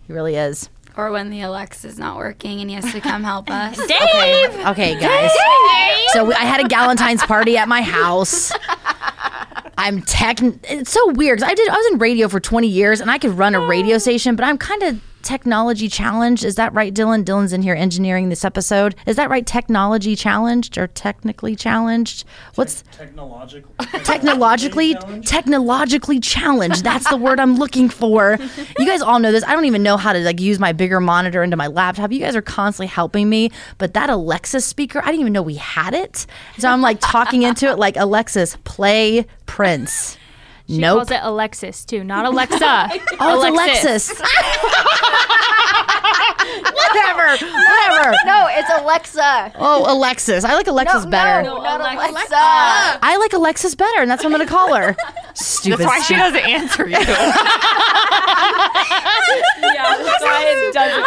[0.07, 3.49] He really is Or when the Alexa's not working and he has to come help
[3.51, 3.79] us.
[3.79, 5.31] okay okay guys
[6.13, 8.51] so we, i had a galentine's party at my house
[9.79, 10.39] I'm tech.
[10.41, 11.43] It's so weird.
[11.43, 11.69] I did.
[11.69, 14.43] I was in radio for 20 years, and I could run a radio station, but
[14.43, 16.45] I'm kind of technology challenged?
[16.45, 17.25] Is that right, Dylan?
[17.25, 18.95] Dylan's in here engineering this episode.
[19.05, 19.45] Is that right?
[19.45, 22.23] Technology challenged or technically challenged?
[22.55, 23.69] What's Technological.
[24.05, 26.83] technologically technologically challenged?
[26.85, 28.37] That's the word I'm looking for.
[28.79, 29.43] You guys all know this.
[29.43, 32.13] I don't even know how to like use my bigger monitor into my laptop.
[32.13, 35.55] You guys are constantly helping me, but that Alexa speaker, I didn't even know we
[35.55, 36.25] had it.
[36.57, 40.17] So I'm like talking into it like Alexis, play Prince.
[40.67, 40.97] She nope.
[40.97, 42.59] calls it Alexis too, not Alexa.
[43.19, 44.09] Oh, it's Alexis.
[47.31, 48.15] whatever, whatever.
[48.25, 49.53] No, it's Alexa.
[49.55, 50.43] Oh, Alexis.
[50.43, 51.43] I like Alexis no, better.
[51.43, 52.35] No, not Alexa.
[52.35, 54.95] I like Alexis better, and that's what I'm going to call her.
[55.33, 55.79] Stupid.
[55.79, 56.91] That's why she doesn't answer you.
[56.97, 57.07] yeah,
[60.03, 61.03] that's why it doesn't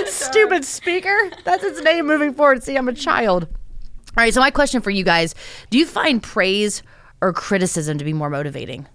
[0.00, 0.06] work.
[0.08, 1.30] Stupid speaker.
[1.44, 2.62] That's its name moving forward.
[2.62, 3.44] See, I'm a child.
[3.44, 4.32] All right.
[4.32, 5.34] So my question for you guys:
[5.70, 6.82] Do you find praise
[7.20, 8.86] or criticism to be more motivating?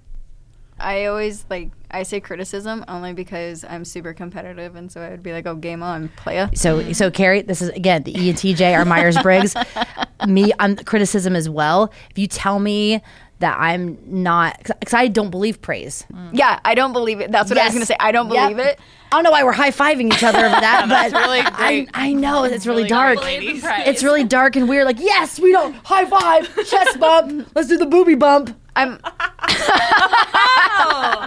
[0.80, 5.24] I always like I say criticism only because I'm super competitive, and so I would
[5.24, 8.38] be like, "Oh, game on, playa." So, so Carrie, this is again the E and
[8.38, 9.56] TJ are Myers Briggs.
[10.28, 11.92] me, I'm criticism as well.
[12.10, 13.02] If you tell me
[13.40, 16.06] that I'm not, because I don't believe praise.
[16.12, 16.30] Mm.
[16.34, 17.32] Yeah, I don't believe it.
[17.32, 17.74] That's what I was Yes.
[17.76, 17.96] gonna say.
[18.00, 18.42] I don't Yep.
[18.50, 18.80] believe it.
[19.12, 21.90] I don't know why we're high fiving each other over that, but really I, great.
[21.94, 23.22] I know it's really, Really dark.
[23.24, 23.64] ladies.
[23.66, 24.86] It's really dark and weird.
[24.86, 27.48] Like, yes, we don't high five, chest bump.
[27.56, 28.56] Let's do the booby bump.
[28.76, 29.00] I'm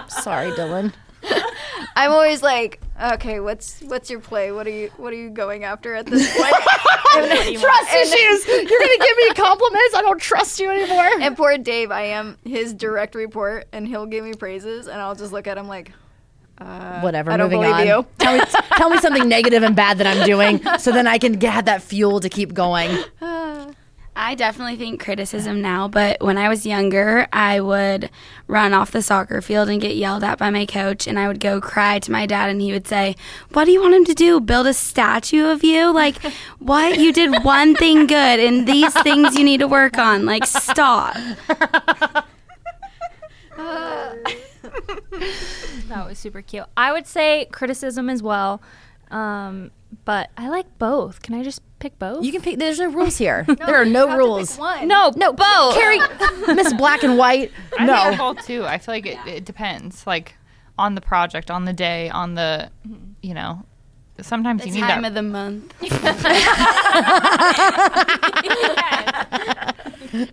[0.09, 0.93] Sorry, Dylan.
[1.95, 2.81] I'm always like,
[3.13, 4.51] okay, what's what's your play?
[4.51, 6.53] What are you what are you going after at this point?
[7.15, 8.47] and, Trust issues.
[8.47, 9.95] You're gonna give me compliments.
[9.95, 11.09] I don't trust you anymore.
[11.19, 15.15] and poor Dave, I am his direct report, and he'll give me praises, and I'll
[15.15, 15.91] just look at him like,
[16.59, 17.31] uh, Whatever.
[17.31, 17.87] I don't moving believe on.
[17.87, 18.05] you.
[18.19, 18.43] Tell me,
[18.77, 21.81] tell me something negative and bad that I'm doing, so then I can get that
[21.81, 22.97] fuel to keep going.
[23.21, 23.67] Ah.
[24.15, 28.09] I definitely think criticism now, but when I was younger, I would
[28.47, 31.39] run off the soccer field and get yelled at by my coach, and I would
[31.39, 33.15] go cry to my dad, and he would say,
[33.53, 34.41] What do you want him to do?
[34.41, 35.93] Build a statue of you?
[35.93, 36.17] Like,
[36.59, 36.99] what?
[36.99, 40.25] You did one thing good, and these things you need to work on.
[40.25, 41.15] Like, stop.
[45.87, 46.63] That was super cute.
[46.77, 48.61] I would say criticism as well,
[49.09, 49.71] um,
[50.05, 51.21] but I like both.
[51.21, 52.23] Can I just pick both?
[52.23, 52.57] You can pick.
[52.59, 53.43] There's no rules here.
[53.57, 54.57] there are no rules.
[54.57, 54.87] one.
[54.87, 55.73] no, no, both.
[55.75, 55.99] Carrie,
[56.55, 57.51] Miss Black and White.
[57.77, 58.03] I No.
[58.05, 58.65] think both too.
[58.65, 60.35] I feel like it, it depends, like
[60.77, 62.69] on the project, on the day, on the,
[63.21, 63.63] you know,
[64.21, 65.09] sometimes The you need time that.
[65.09, 65.73] of the month.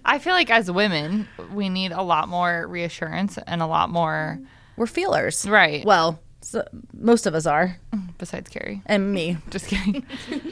[0.04, 4.38] I feel like as women, we need a lot more reassurance and a lot more.
[4.76, 5.48] We're feelers.
[5.48, 5.84] Right.
[5.84, 7.76] Well, so, most of us are,
[8.18, 9.36] Besides Carrie, and me.
[9.50, 10.04] just kidding.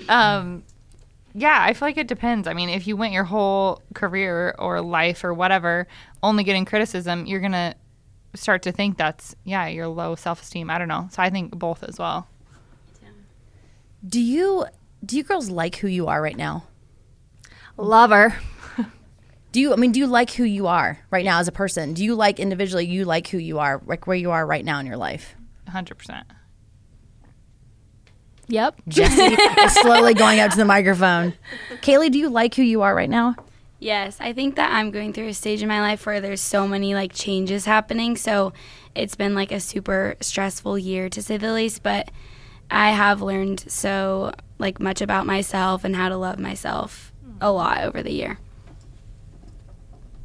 [0.08, 0.62] um,
[1.38, 2.48] yeah, I feel like it depends.
[2.48, 5.86] I mean, if you went your whole career or life or whatever
[6.22, 7.74] only getting criticism, you're gonna
[8.34, 10.70] start to think that's yeah, your low self esteem.
[10.70, 11.08] I don't know.
[11.12, 12.26] So I think both as well.
[14.08, 14.64] Do you
[15.04, 16.64] do you girls like who you are right now?
[17.76, 18.34] Lover.
[19.52, 19.72] Do you?
[19.72, 21.94] I mean, do you like who you are right now as a person?
[21.94, 22.86] Do you like individually?
[22.86, 25.34] You like who you are, like where you are right now in your life?
[25.68, 26.26] Hundred percent.
[28.48, 28.80] Yep.
[28.88, 31.34] Jesse is slowly going up to the microphone.
[31.82, 33.34] Kaylee, do you like who you are right now?
[33.78, 36.66] Yes, I think that I'm going through a stage in my life where there's so
[36.66, 38.16] many like changes happening.
[38.16, 38.52] So
[38.94, 42.10] it's been like a super stressful year to say the least, but
[42.70, 47.82] I have learned so like much about myself and how to love myself a lot
[47.82, 48.38] over the year.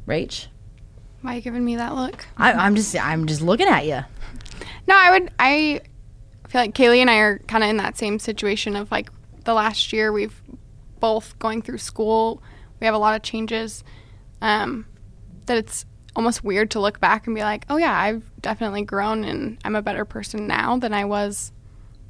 [0.06, 0.46] Rach,
[1.20, 2.24] Why are you giving me that look?
[2.36, 4.00] I, I'm just I'm just looking at you.
[4.88, 5.30] No, I would.
[5.38, 5.80] I
[6.52, 9.08] feel like Kaylee and I are kind of in that same situation of like
[9.44, 10.42] the last year we've
[11.00, 12.42] both going through school.
[12.78, 13.82] We have a lot of changes.
[14.42, 14.84] Um,
[15.46, 19.24] that it's almost weird to look back and be like, oh yeah, I've definitely grown
[19.24, 21.52] and I'm a better person now than I was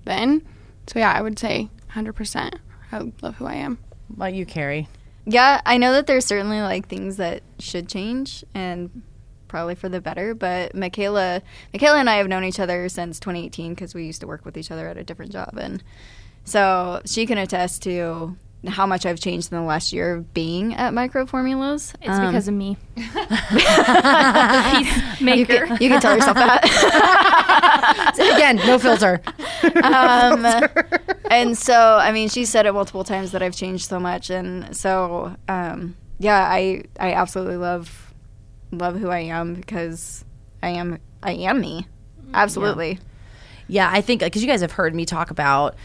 [0.07, 0.43] then.
[0.89, 2.59] So yeah, I would say 100%.
[2.91, 3.79] I love who I am.
[4.09, 4.89] What about you, Carrie?
[5.25, 9.03] Yeah, I know that there's certainly like things that should change and
[9.53, 10.35] probably for the better.
[10.35, 14.27] But Michaela, Michaela and I have known each other since 2018 because we used to
[14.27, 15.83] work with each other at a different job, and
[16.45, 18.37] so she can attest to
[18.69, 21.93] how much I've changed in the last year of being at Microbe Formulas.
[22.01, 22.77] It's Um, because of me.
[22.97, 23.05] you
[24.85, 25.67] Peacemaker.
[25.67, 26.63] can, you can tell yourself that.
[28.37, 29.21] Again, no filter.
[29.83, 30.47] um,
[31.31, 34.77] and so, I mean, she said it multiple times that I've changed so much, and
[34.77, 38.02] so, um, yeah, I I absolutely love
[38.73, 40.25] love who I am because
[40.63, 41.87] I am I am me,
[42.21, 42.35] mm-hmm.
[42.35, 42.99] absolutely.
[43.69, 45.77] Yeah, I think because you guys have heard me talk about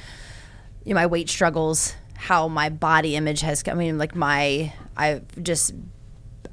[0.84, 3.64] you know, my weight struggles, how my body image has.
[3.68, 5.74] I mean, like my I've just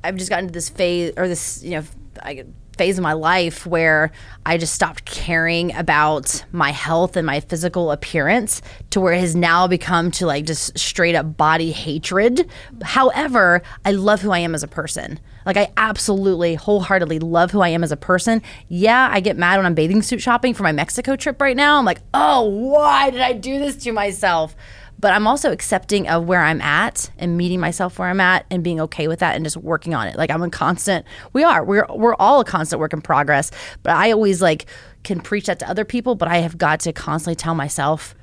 [0.02, 1.84] I've just gotten to this phase or this you know
[2.22, 2.44] I
[2.74, 4.10] phase of my life where
[4.46, 9.34] I just stopped caring about my health and my physical appearance to where it has
[9.34, 12.50] now become to like just straight up body hatred.
[12.82, 15.18] However, I love who I am as a person.
[15.46, 18.42] Like I absolutely wholeheartedly love who I am as a person.
[18.68, 21.78] Yeah, I get mad when I'm bathing suit shopping for my Mexico trip right now.
[21.78, 24.56] I'm like, "Oh, why did I do this to myself?"
[25.04, 28.64] But I'm also accepting of where I'm at and meeting myself where I'm at and
[28.64, 30.16] being okay with that and just working on it.
[30.16, 31.62] Like I'm a constant we are.
[31.62, 33.50] We're we're all a constant work in progress.
[33.82, 34.64] But I always like
[35.02, 38.14] can preach that to other people, but I have got to constantly tell myself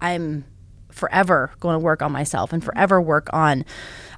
[0.00, 0.44] I'm
[0.96, 3.64] forever going to work on myself and forever work on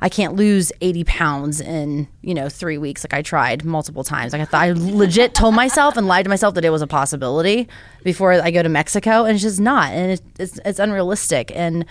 [0.01, 4.33] I can't lose 80 pounds in, you know, 3 weeks like I tried multiple times.
[4.33, 6.87] Like I thought I legit told myself and lied to myself that it was a
[6.87, 7.69] possibility
[8.05, 11.85] before I go to Mexico and it's just not and it's it's, it's unrealistic and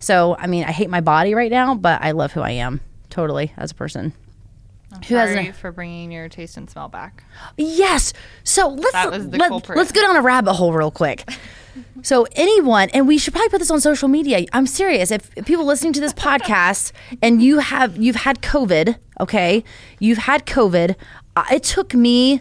[0.00, 2.80] so I mean I hate my body right now, but I love who I am
[3.10, 4.12] totally as a person.
[5.06, 7.24] Who Sorry hasn't for bringing your taste and smell back.
[7.56, 8.12] Yes.
[8.44, 9.78] So let's That was the let, culprit.
[9.78, 11.24] let's go down a rabbit hole real quick.
[12.02, 14.44] So anyone, and we should probably put this on social media.
[14.52, 15.10] I'm serious.
[15.10, 19.64] If, people listening to this podcast and you have you've had COVID, okay,
[19.98, 20.96] you've had COVID.
[21.36, 22.38] Uh, it took me.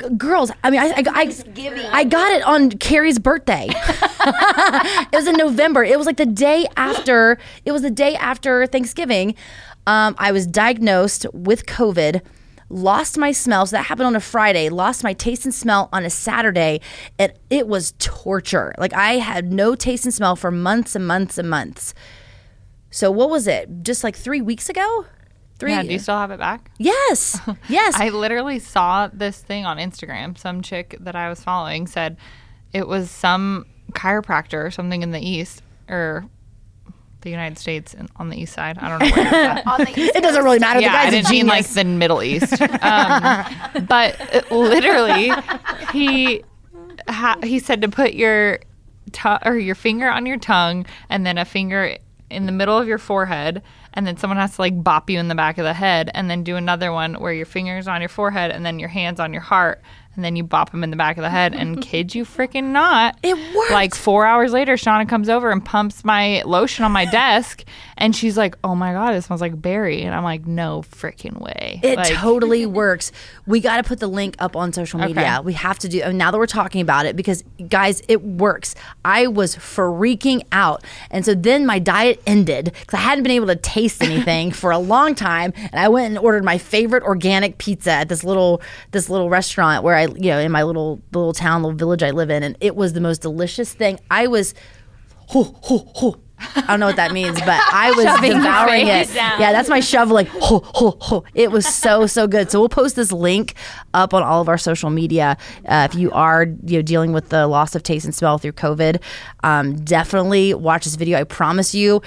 [0.00, 3.68] g- Girls, I mean, I, I, I, I got it on Carrie's birthday.
[3.70, 5.84] it was in November.
[5.84, 7.38] It was like the day after.
[7.64, 9.34] It was the day after Thanksgiving.
[9.86, 12.22] Um, I was diagnosed with COVID
[12.74, 13.64] lost my smell.
[13.66, 14.68] So that happened on a Friday.
[14.68, 16.80] Lost my taste and smell on a Saturday.
[17.18, 18.74] And it was torture.
[18.76, 21.94] Like I had no taste and smell for months and months and months.
[22.90, 23.82] So what was it?
[23.82, 25.06] Just like three weeks ago?
[25.58, 25.70] Three.
[25.70, 26.70] Yeah, do you still have it back?
[26.78, 27.40] yes.
[27.68, 27.94] Yes.
[27.94, 30.36] I literally saw this thing on Instagram.
[30.36, 32.16] Some chick that I was following said
[32.72, 36.26] it was some chiropractor or something in the East or
[37.24, 38.78] the United States and on the East side.
[38.78, 39.98] I don't know where it's at.
[40.16, 40.80] it doesn't really matter.
[40.80, 42.60] yeah, the I guy's a didn't mean like the Middle East.
[42.62, 43.44] Um,
[43.88, 45.32] but uh, literally,
[45.92, 46.44] he
[47.08, 48.60] ha- he said to put your
[49.12, 51.96] tu- or your finger on your tongue and then a finger
[52.30, 55.28] in the middle of your forehead, and then someone has to like bop you in
[55.28, 58.08] the back of the head, and then do another one where your fingers on your
[58.08, 59.82] forehead and then your hands on your heart.
[60.16, 62.66] And then you bop him in the back of the head, and kid you freaking
[62.70, 63.70] not, It worked.
[63.72, 67.64] Like four hours later, Shauna comes over and pumps my lotion on my desk,
[67.96, 71.40] and she's like, "Oh my god, it smells like berry," and I'm like, "No freaking
[71.40, 73.10] way!" It Like, totally works.
[73.46, 75.36] We got to put the link up on social media.
[75.38, 75.40] Okay.
[75.40, 76.00] We have to do.
[76.02, 78.74] and Now that we're talking about it, because guys, it works.
[79.04, 83.48] I was freaking out, and so then my diet ended because I hadn't been able
[83.48, 87.58] to taste anything for a long time, and I went and ordered my favorite organic
[87.58, 88.60] pizza at this little
[88.92, 92.10] this little restaurant where I, you know, in my little little town, little village I
[92.10, 93.98] live in, and it was the most delicious thing.
[94.10, 94.54] I was.
[95.28, 96.20] Ho, ho, ho.
[96.56, 99.14] I don't know what that means, but I was devouring it.
[99.14, 100.26] Yeah, that's my shoveling.
[100.32, 101.24] Ho, ho, ho.
[101.34, 102.50] It was so so good.
[102.50, 103.54] So we'll post this link
[103.94, 105.36] up on all of our social media.
[105.66, 108.52] Uh, if you are you know dealing with the loss of taste and smell through
[108.52, 109.00] COVID,
[109.42, 111.18] um, definitely watch this video.
[111.18, 112.02] I promise you.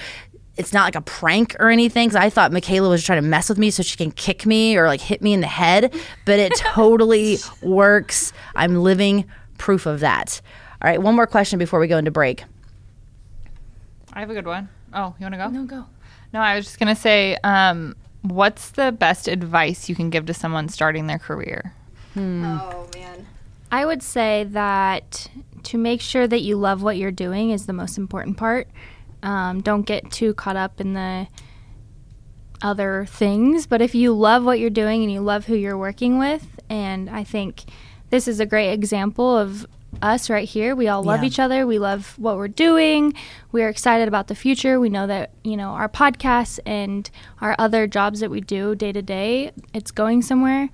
[0.58, 2.10] It's not like a prank or anything.
[2.10, 4.76] Because I thought Michaela was trying to mess with me so she can kick me
[4.78, 5.93] or like hit me in the head,
[6.26, 8.34] but it totally works.
[8.56, 9.26] I'm living
[9.58, 10.41] proof of that.
[10.82, 12.43] All right, one more question before we go into break.
[14.13, 14.70] I have a good one.
[14.93, 15.48] Oh, you want to go?
[15.50, 15.86] No, go.
[16.34, 20.34] No, I was just gonna say, um, what's the best advice you can give to
[20.34, 21.74] someone starting their career?
[22.15, 23.28] Oh man.
[23.72, 25.28] I would say that
[25.63, 28.67] to make sure that you love what you're doing is the most important part.
[29.23, 31.27] Um, don't get too caught up in the
[32.62, 36.17] other things, but if you love what you're doing and you love who you're working
[36.17, 37.65] with, and I think
[38.10, 39.65] this is a great example of
[40.01, 40.75] us right here.
[40.75, 41.27] We all love Yeah.
[41.27, 41.65] each other.
[41.65, 43.13] We love what we're doing.
[43.51, 44.80] We are excited about the future.
[44.80, 47.10] We know that, you know, our podcasts and
[47.41, 50.69] our other jobs that we do day to day, it's going somewhere.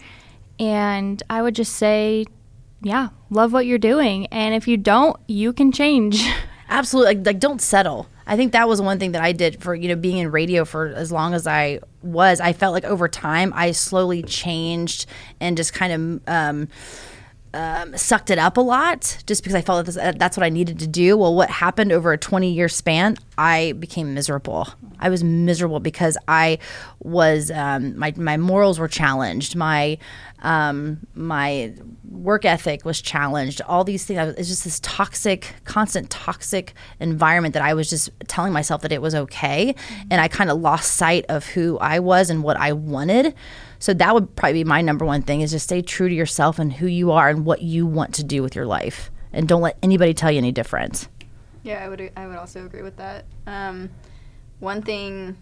[0.59, 2.25] And I would just say,
[2.81, 4.25] yeah, love what you're doing.
[4.27, 6.25] And if you don't, you can change.
[6.69, 9.73] absolutely like, like don't settle i think that was one thing that i did for
[9.75, 12.41] you know being in radio for as long as i was.
[12.41, 15.05] I felt like over time i slowly changed
[15.39, 16.67] and just kind of um
[17.53, 20.49] um, sucked it up a lot just because I felt that this, that's what I
[20.49, 21.17] needed to do.
[21.17, 24.67] Well, what happened over a 20 year span, I became miserable.
[24.99, 26.59] I was miserable because I
[26.99, 29.55] was um, my my morals were challenged.
[29.55, 29.97] My
[30.41, 31.73] um, my
[32.09, 33.61] work ethic was challenged.
[33.61, 34.35] All these things.
[34.37, 39.01] It's just this toxic, constant toxic environment that I was just telling myself that it
[39.01, 39.75] was okay,
[40.09, 43.35] and I kind of lost sight of who I was and what I wanted.
[43.83, 46.57] So that would probably be my number one thing is just stay true to yourself
[46.57, 49.59] and who you are and what you want to do with your life, and don't
[49.61, 51.09] let anybody tell you any different.
[51.63, 53.25] Yeah, I would I would also agree with that.
[53.45, 53.89] Um,
[54.59, 55.35] one thing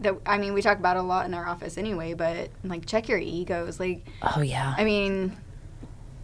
[0.00, 3.08] that I mean, we talk about a lot in our office anyway, but like check
[3.08, 3.80] your egos.
[3.80, 4.74] Like, Oh yeah.
[4.76, 5.34] I mean,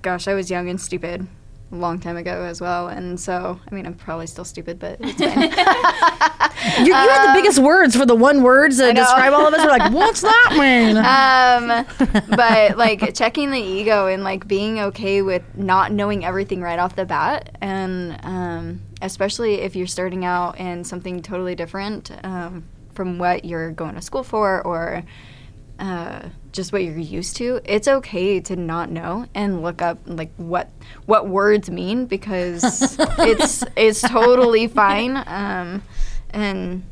[0.03, 1.27] gosh, I was young and stupid
[1.71, 4.99] a long time ago as well, and so I mean, I'm probably still stupid, but
[5.01, 5.41] it's fine.
[6.79, 9.65] you, you had the biggest words for the one words to describe all of us.
[9.65, 10.97] We're like, what's that mean?
[12.17, 16.79] um, but like checking the ego and like being okay with not knowing everything right
[16.79, 22.65] off the bat, and um, especially if you're starting out in something totally different um,
[22.93, 25.05] from what you're going to school for or
[25.79, 30.31] uh, just what you're used to, it's okay to not know and look up like
[30.37, 30.71] what
[31.07, 35.17] what words mean because it's it's totally fine.
[35.27, 35.83] Um,
[36.31, 36.83] and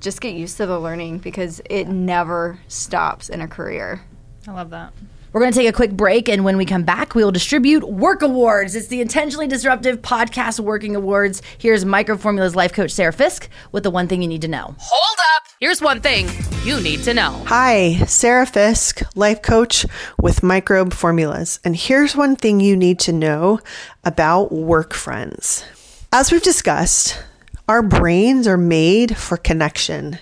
[0.00, 4.02] just get used to the learning because it never stops in a career.
[4.48, 4.92] I love that.
[5.32, 7.84] We're going to take a quick break, and when we come back, we will distribute
[7.84, 8.74] Work Awards.
[8.74, 11.40] It's the Intentionally Disruptive Podcast Working Awards.
[11.56, 14.74] Here's Microbe Formulas' life coach, Sarah Fisk, with the one thing you need to know.
[14.76, 15.42] Hold up.
[15.60, 16.28] Here's one thing
[16.64, 17.30] you need to know.
[17.46, 19.86] Hi, Sarah Fisk, life coach
[20.20, 21.60] with Microbe Formulas.
[21.64, 23.60] And here's one thing you need to know
[24.02, 25.64] about work friends.
[26.12, 27.22] As we've discussed,
[27.68, 30.18] our brains are made for connection.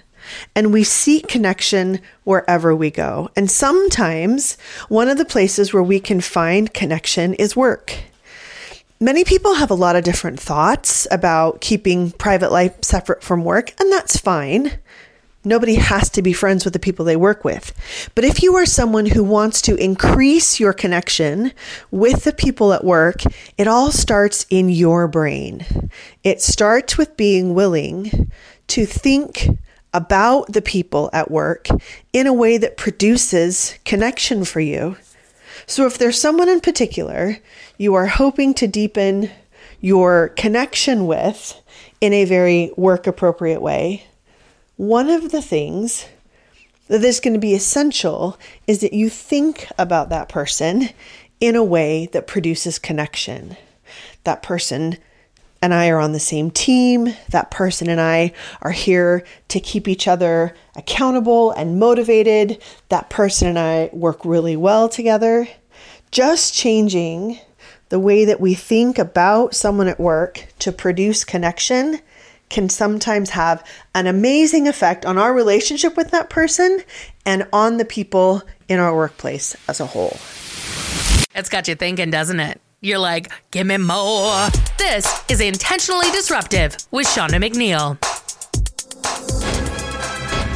[0.55, 3.31] And we seek connection wherever we go.
[3.37, 4.57] And sometimes
[4.89, 7.95] one of the places where we can find connection is work.
[9.01, 13.73] Many people have a lot of different thoughts about keeping private life separate from work,
[13.81, 14.73] and that's fine.
[15.45, 17.73] Nobody has to be friends with the people they work with.
[18.17, 21.53] But if you are someone who wants to increase your connection
[21.93, 23.23] with the people at work,
[23.57, 25.65] it all starts in your brain.
[26.25, 28.33] It starts with being willing
[28.67, 29.49] to think
[29.95, 31.69] about the people at work
[32.13, 34.97] in a way that produces connection for you.
[35.67, 37.39] So if there's someone in particular
[37.79, 39.31] you are hoping to deepen
[39.81, 41.61] your connection with
[42.01, 44.05] in a very work appropriate way,
[44.77, 46.07] one of the things
[46.89, 50.91] that is going to be essential is that you think about that person
[51.41, 53.57] in a way that produces connection.
[54.25, 54.99] That person
[55.61, 57.15] and I are on the same team.
[57.31, 58.33] That person and I
[58.63, 62.63] are here to keep each other accountable and motivated.
[62.89, 65.49] That person and I work really well together.
[66.11, 67.39] Just changing
[67.89, 72.01] the way that we think about someone at work to produce connection
[72.49, 76.83] can sometimes have an amazing effect on our relationship with that person
[77.27, 80.17] and on the people in our workplace as a whole.
[81.35, 82.61] It's got you thinking, doesn't it?
[82.81, 84.47] You're like, give me more.
[84.79, 87.99] This is Intentionally Disruptive with Shonda McNeil.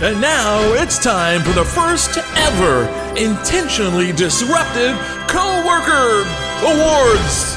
[0.00, 4.96] And now it's time for the first ever intentionally disruptive
[5.26, 6.22] co-worker
[6.64, 7.56] awards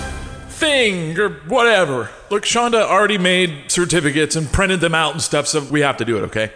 [0.50, 2.10] thing or whatever.
[2.32, 6.06] Look, Shonda already made certificates and printed them out and stuff, so we have to
[6.06, 6.52] do it, okay?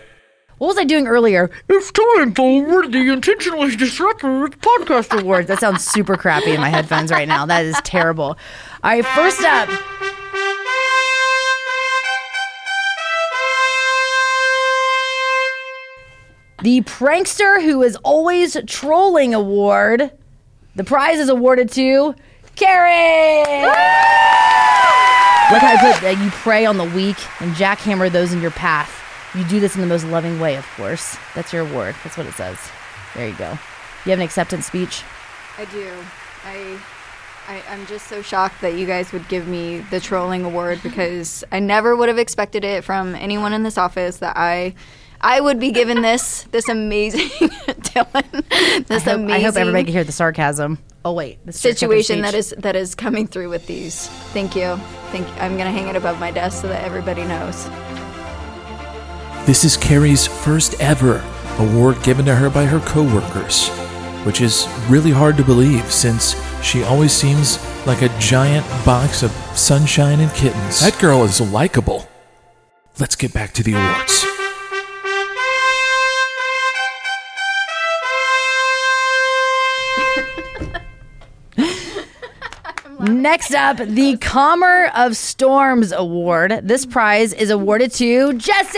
[0.60, 1.50] What was I doing earlier?
[1.70, 5.48] It's time for the Intentionally Disruptive Podcast Awards.
[5.48, 7.46] That sounds super crappy in my headphones right now.
[7.46, 8.38] That is terrible.
[8.84, 9.70] All right, first up.
[16.62, 20.12] The Prankster Who Is Always Trolling Award.
[20.76, 22.14] The prize is awarded to
[22.58, 23.64] Carrie.
[25.52, 28.99] Like how I put, you prey on the weak and jackhammer those in your path.
[29.36, 31.16] You do this in the most loving way, of course.
[31.36, 31.96] That's your award.
[32.04, 32.58] That's what it says.
[33.16, 33.52] There you go.
[34.06, 35.04] You have an acceptance speech?
[35.58, 35.94] I do.
[36.46, 36.80] I,
[37.48, 41.44] I I'm just so shocked that you guys would give me the trolling award because
[41.52, 44.74] I never would have expected it from anyone in this office that I
[45.22, 47.28] I would be given this this amazing
[47.68, 50.80] Dylan this I hope, amazing I hope everybody can hear the sarcasm.
[51.06, 54.08] Oh wait, the situation that is that is coming through with these.
[54.32, 54.76] Thank you.
[55.12, 55.34] Thank you.
[55.36, 57.68] I'm gonna hang it above my desk so that everybody knows.
[59.46, 61.24] This is Carrie's first ever
[61.58, 63.70] award given to her by her coworkers,
[64.26, 69.32] which is really hard to believe since she always seems like a giant box of
[69.58, 70.82] sunshine and kittens.
[70.82, 72.08] That girl is likable.
[73.00, 74.39] Let's get back to the awards.
[83.00, 86.60] Next up, the Calmer of Storms Award.
[86.64, 88.78] This prize is awarded to Jesse.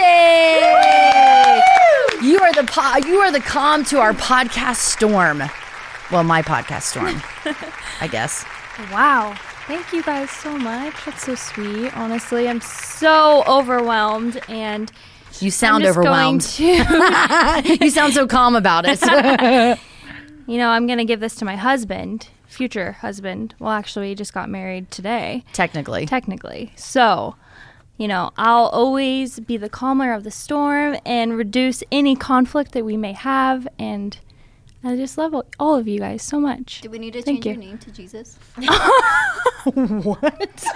[2.23, 5.41] You are the po- you are the calm to our podcast storm.
[6.11, 7.21] Well, my podcast storm,
[8.01, 8.45] I guess.
[8.91, 9.33] Wow.
[9.65, 10.93] Thank you guys so much.
[11.05, 11.95] That's so sweet.
[11.97, 14.91] Honestly, I'm so overwhelmed and
[15.39, 16.55] You sound I'm just overwhelmed.
[16.59, 18.99] Going to, you sound so calm about it.
[20.47, 22.27] you know, I'm going to give this to my husband,
[22.61, 23.55] future husband.
[23.57, 25.43] Well, actually, we just got married today.
[25.51, 26.05] Technically.
[26.05, 26.71] Technically.
[26.75, 27.35] So,
[27.97, 32.85] you know, I'll always be the calmer of the storm and reduce any conflict that
[32.85, 33.67] we may have.
[33.79, 34.15] And
[34.83, 36.81] I just love all- all of you guys so much.
[36.81, 37.63] Do we need to Thank change you.
[37.63, 38.37] your name to Jesus?
[39.63, 40.21] what?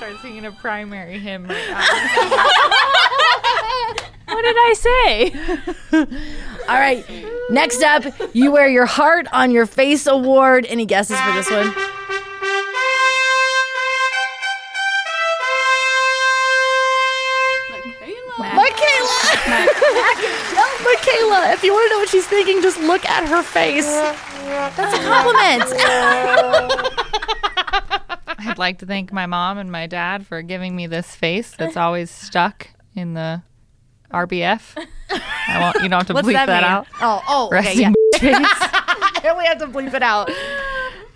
[0.05, 1.67] I'm start singing a primary hymn right
[4.27, 5.33] what did I say?
[6.69, 7.03] All right.
[7.49, 10.67] Next up, you wear your heart on your face award.
[10.69, 11.73] Any guesses for this one?
[18.37, 18.53] Michaela.
[18.53, 19.41] Michaela.
[20.85, 23.87] Michaela, if you want to know what she's thinking, just look at her face.
[23.87, 25.63] That's a compliment.
[28.37, 31.77] I'd like to thank my mom and my dad for giving me this face that's
[31.77, 33.41] always stuck in the
[34.11, 34.77] RBF.
[35.09, 35.75] I won't.
[35.83, 36.87] You don't have to What's bleep that that, out.
[37.01, 37.91] Oh, oh, okay, yeah.
[38.13, 38.23] face.
[39.37, 40.29] we have to bleep it out.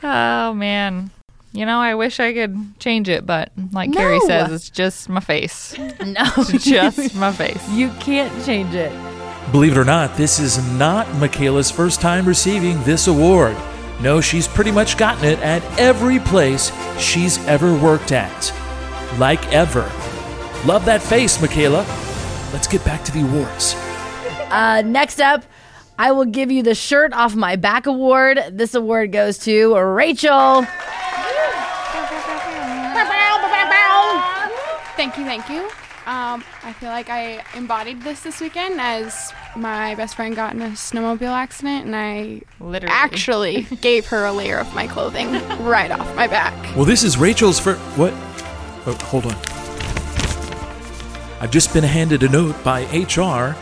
[0.03, 1.11] Oh man.
[1.51, 5.19] You know, I wish I could change it, but like Carrie says, it's just my
[5.19, 5.75] face.
[5.77, 5.87] No,
[6.37, 7.67] It's just my face.
[7.69, 8.91] You can't change it.
[9.51, 13.57] Believe it or not, this is not Michaela's first time receiving this award.
[14.01, 18.53] No, she's pretty much gotten it at every place she's ever worked at.
[19.17, 19.91] Like ever.
[20.65, 21.85] Love that face, Michaela.
[22.53, 23.75] Let's get back to the awards.
[24.51, 25.43] Uh, next up,
[25.97, 28.39] I will give you the shirt off my back award.
[28.51, 30.65] This award goes to Rachel.
[34.95, 35.69] Thank you, thank you.
[36.09, 40.61] Um, I feel like I embodied this this weekend as my best friend got in
[40.63, 42.91] a snowmobile accident, and I Literally.
[42.91, 45.31] actually gave her a layer of my clothing
[45.63, 46.75] right off my back.
[46.75, 48.11] Well, this is Rachel's for what?
[48.87, 49.35] Oh, hold on.
[51.39, 53.55] I've just been handed a note by HR.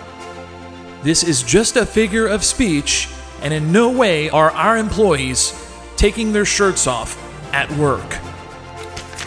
[1.03, 3.09] This is just a figure of speech,
[3.41, 5.51] and in no way are our employees
[5.97, 7.21] taking their shirts off
[7.53, 8.17] at work.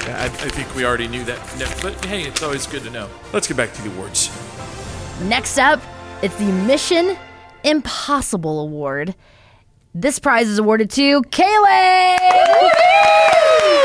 [0.08, 1.38] I, I think we already knew that,
[1.82, 3.08] but hey, it's always good to know.
[3.32, 4.30] Let's get back to the awards.
[5.22, 5.80] Next up,
[6.22, 7.16] it's the Mission
[7.64, 9.14] Impossible Award.
[9.94, 12.16] This prize is awarded to Kaylee.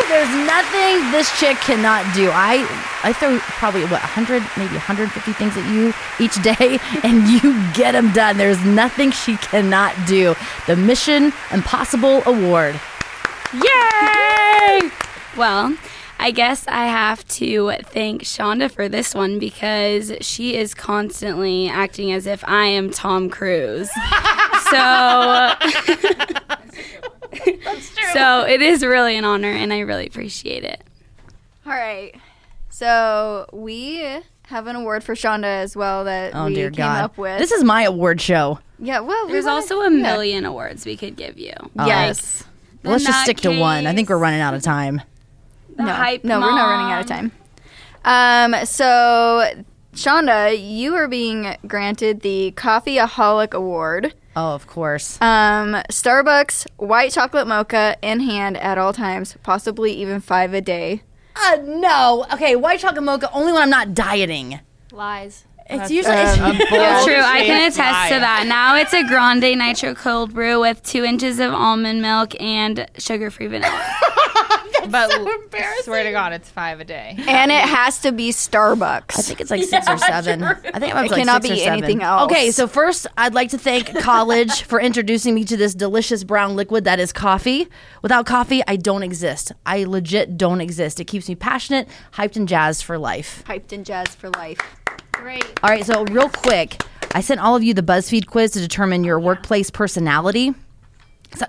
[0.07, 2.29] There's nothing this chick cannot do.
[2.31, 2.65] I
[3.03, 7.93] I throw probably what 100, maybe 150 things at you each day, and you get
[7.93, 8.37] them done.
[8.37, 10.35] There's nothing she cannot do.
[10.67, 12.79] The Mission Impossible Award.
[13.53, 14.89] Yay!
[15.35, 15.75] Well,
[16.25, 22.11] I guess I have to thank Shonda for this one because she is constantly acting
[22.11, 23.91] as if I am Tom Cruise.
[24.71, 25.53] so
[28.13, 30.81] So it is really an honor and I really appreciate it.
[31.63, 32.15] All right.
[32.69, 33.99] So we
[34.47, 37.03] have an award for Shonda as well that Oh we dear came God!
[37.03, 37.37] up with.
[37.37, 38.57] This is my award show.
[38.79, 38.99] yeah.
[38.99, 40.01] Well, we There's wanna- also a yeah.
[40.01, 41.53] million awards we could give you.
[41.75, 42.43] Yes.
[42.83, 43.85] Well, let's just that stick to one.
[43.85, 45.01] I think we're running out of time.
[45.75, 47.31] The no, hype no, we're not running out of time.
[48.05, 49.63] Um, so
[49.93, 54.13] Shonda, you are being granted the Coffeeaholic Award.
[54.35, 55.19] Oh, of course.
[55.21, 61.01] Um, Starbucks white chocolate mocha in hand at all times, possibly even five a day.
[61.35, 62.25] Uh, no.
[62.33, 64.59] Okay, white chocolate mocha only when I'm not dieting.
[64.91, 65.45] Lies.
[65.67, 66.37] It's usually it's,
[66.69, 67.15] That's true.
[67.15, 68.45] I can It's attest to that.
[68.47, 73.47] Now it's a grande nitro cold brew with two inches of almond milk and sugar-free
[73.47, 73.95] vanilla.
[74.91, 75.11] but
[75.83, 77.15] swear to God, it's five a day.
[77.27, 79.17] And it has to be Starbucks.
[79.17, 80.43] I think it's like six or seven.
[80.43, 81.83] I think I'm It to like cannot six or be seven.
[81.83, 82.31] anything else.
[82.31, 86.55] Okay, so first I'd like to thank college for introducing me to this delicious brown
[86.55, 87.67] liquid that is coffee.
[88.01, 89.51] Without coffee, I don't exist.
[89.65, 90.99] I legit don't exist.
[90.99, 93.43] It keeps me passionate, hyped, and jazzed for life.
[93.47, 94.59] Hyped and jazzed for life.
[95.11, 95.43] Great.
[95.63, 96.81] All right, so real quick,
[97.13, 100.53] I sent all of you the BuzzFeed quiz to determine your workplace personality.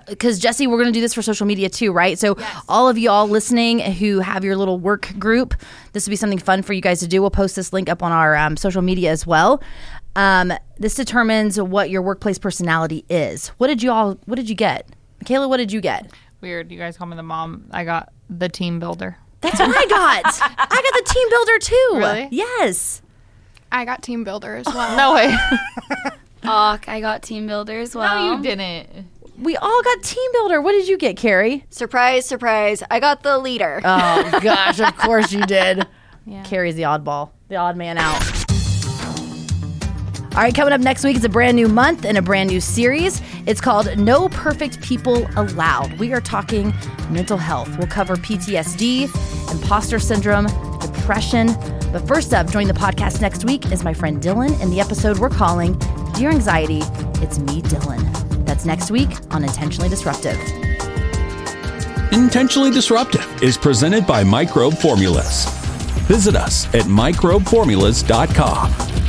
[0.07, 2.17] Because Jesse, we're going to do this for social media too, right?
[2.17, 5.53] So all of you all listening who have your little work group,
[5.93, 7.21] this would be something fun for you guys to do.
[7.21, 9.61] We'll post this link up on our um, social media as well.
[10.15, 13.49] Um, this determines what your workplace personality is.
[13.59, 14.17] What did you all?
[14.25, 14.87] What did you get,
[15.21, 15.47] Michaela?
[15.47, 16.11] What did you get?
[16.41, 16.71] Weird.
[16.71, 17.65] You guys call me the mom.
[17.71, 19.17] I got the team builder.
[19.41, 20.23] That's what I got.
[20.57, 21.91] I got the team builder too.
[21.93, 22.27] Really?
[22.31, 23.01] Yes.
[23.71, 24.97] I got team builder as well.
[24.97, 25.35] No way.
[26.43, 28.15] Awk, I got team builder as well.
[28.31, 28.89] no, you didn't.
[29.37, 30.61] We all got team builder.
[30.61, 31.65] What did you get, Carrie?
[31.69, 32.81] Surprise, surprise.
[32.89, 33.81] I got the leader.
[33.83, 35.87] Oh gosh, of course you did.
[36.43, 38.21] Carrie's the oddball, the odd man out.
[40.35, 42.59] All right, coming up next week is a brand new month and a brand new
[42.61, 43.21] series.
[43.47, 45.93] It's called No Perfect People Allowed.
[45.93, 46.73] We are talking
[47.09, 47.75] mental health.
[47.77, 49.05] We'll cover PTSD,
[49.51, 50.45] imposter syndrome,
[50.79, 51.47] depression.
[51.91, 55.17] But first up, joining the podcast next week is my friend Dylan in the episode
[55.17, 55.79] we're calling
[56.13, 56.81] Dear Anxiety,
[57.21, 58.26] it's me, Dylan.
[58.47, 60.39] That's next week on Intentionally Disruptive.
[62.13, 65.45] Intentionally Disruptive is presented by Microbe Formulas.
[66.07, 69.06] Visit us at microbeformulas.com.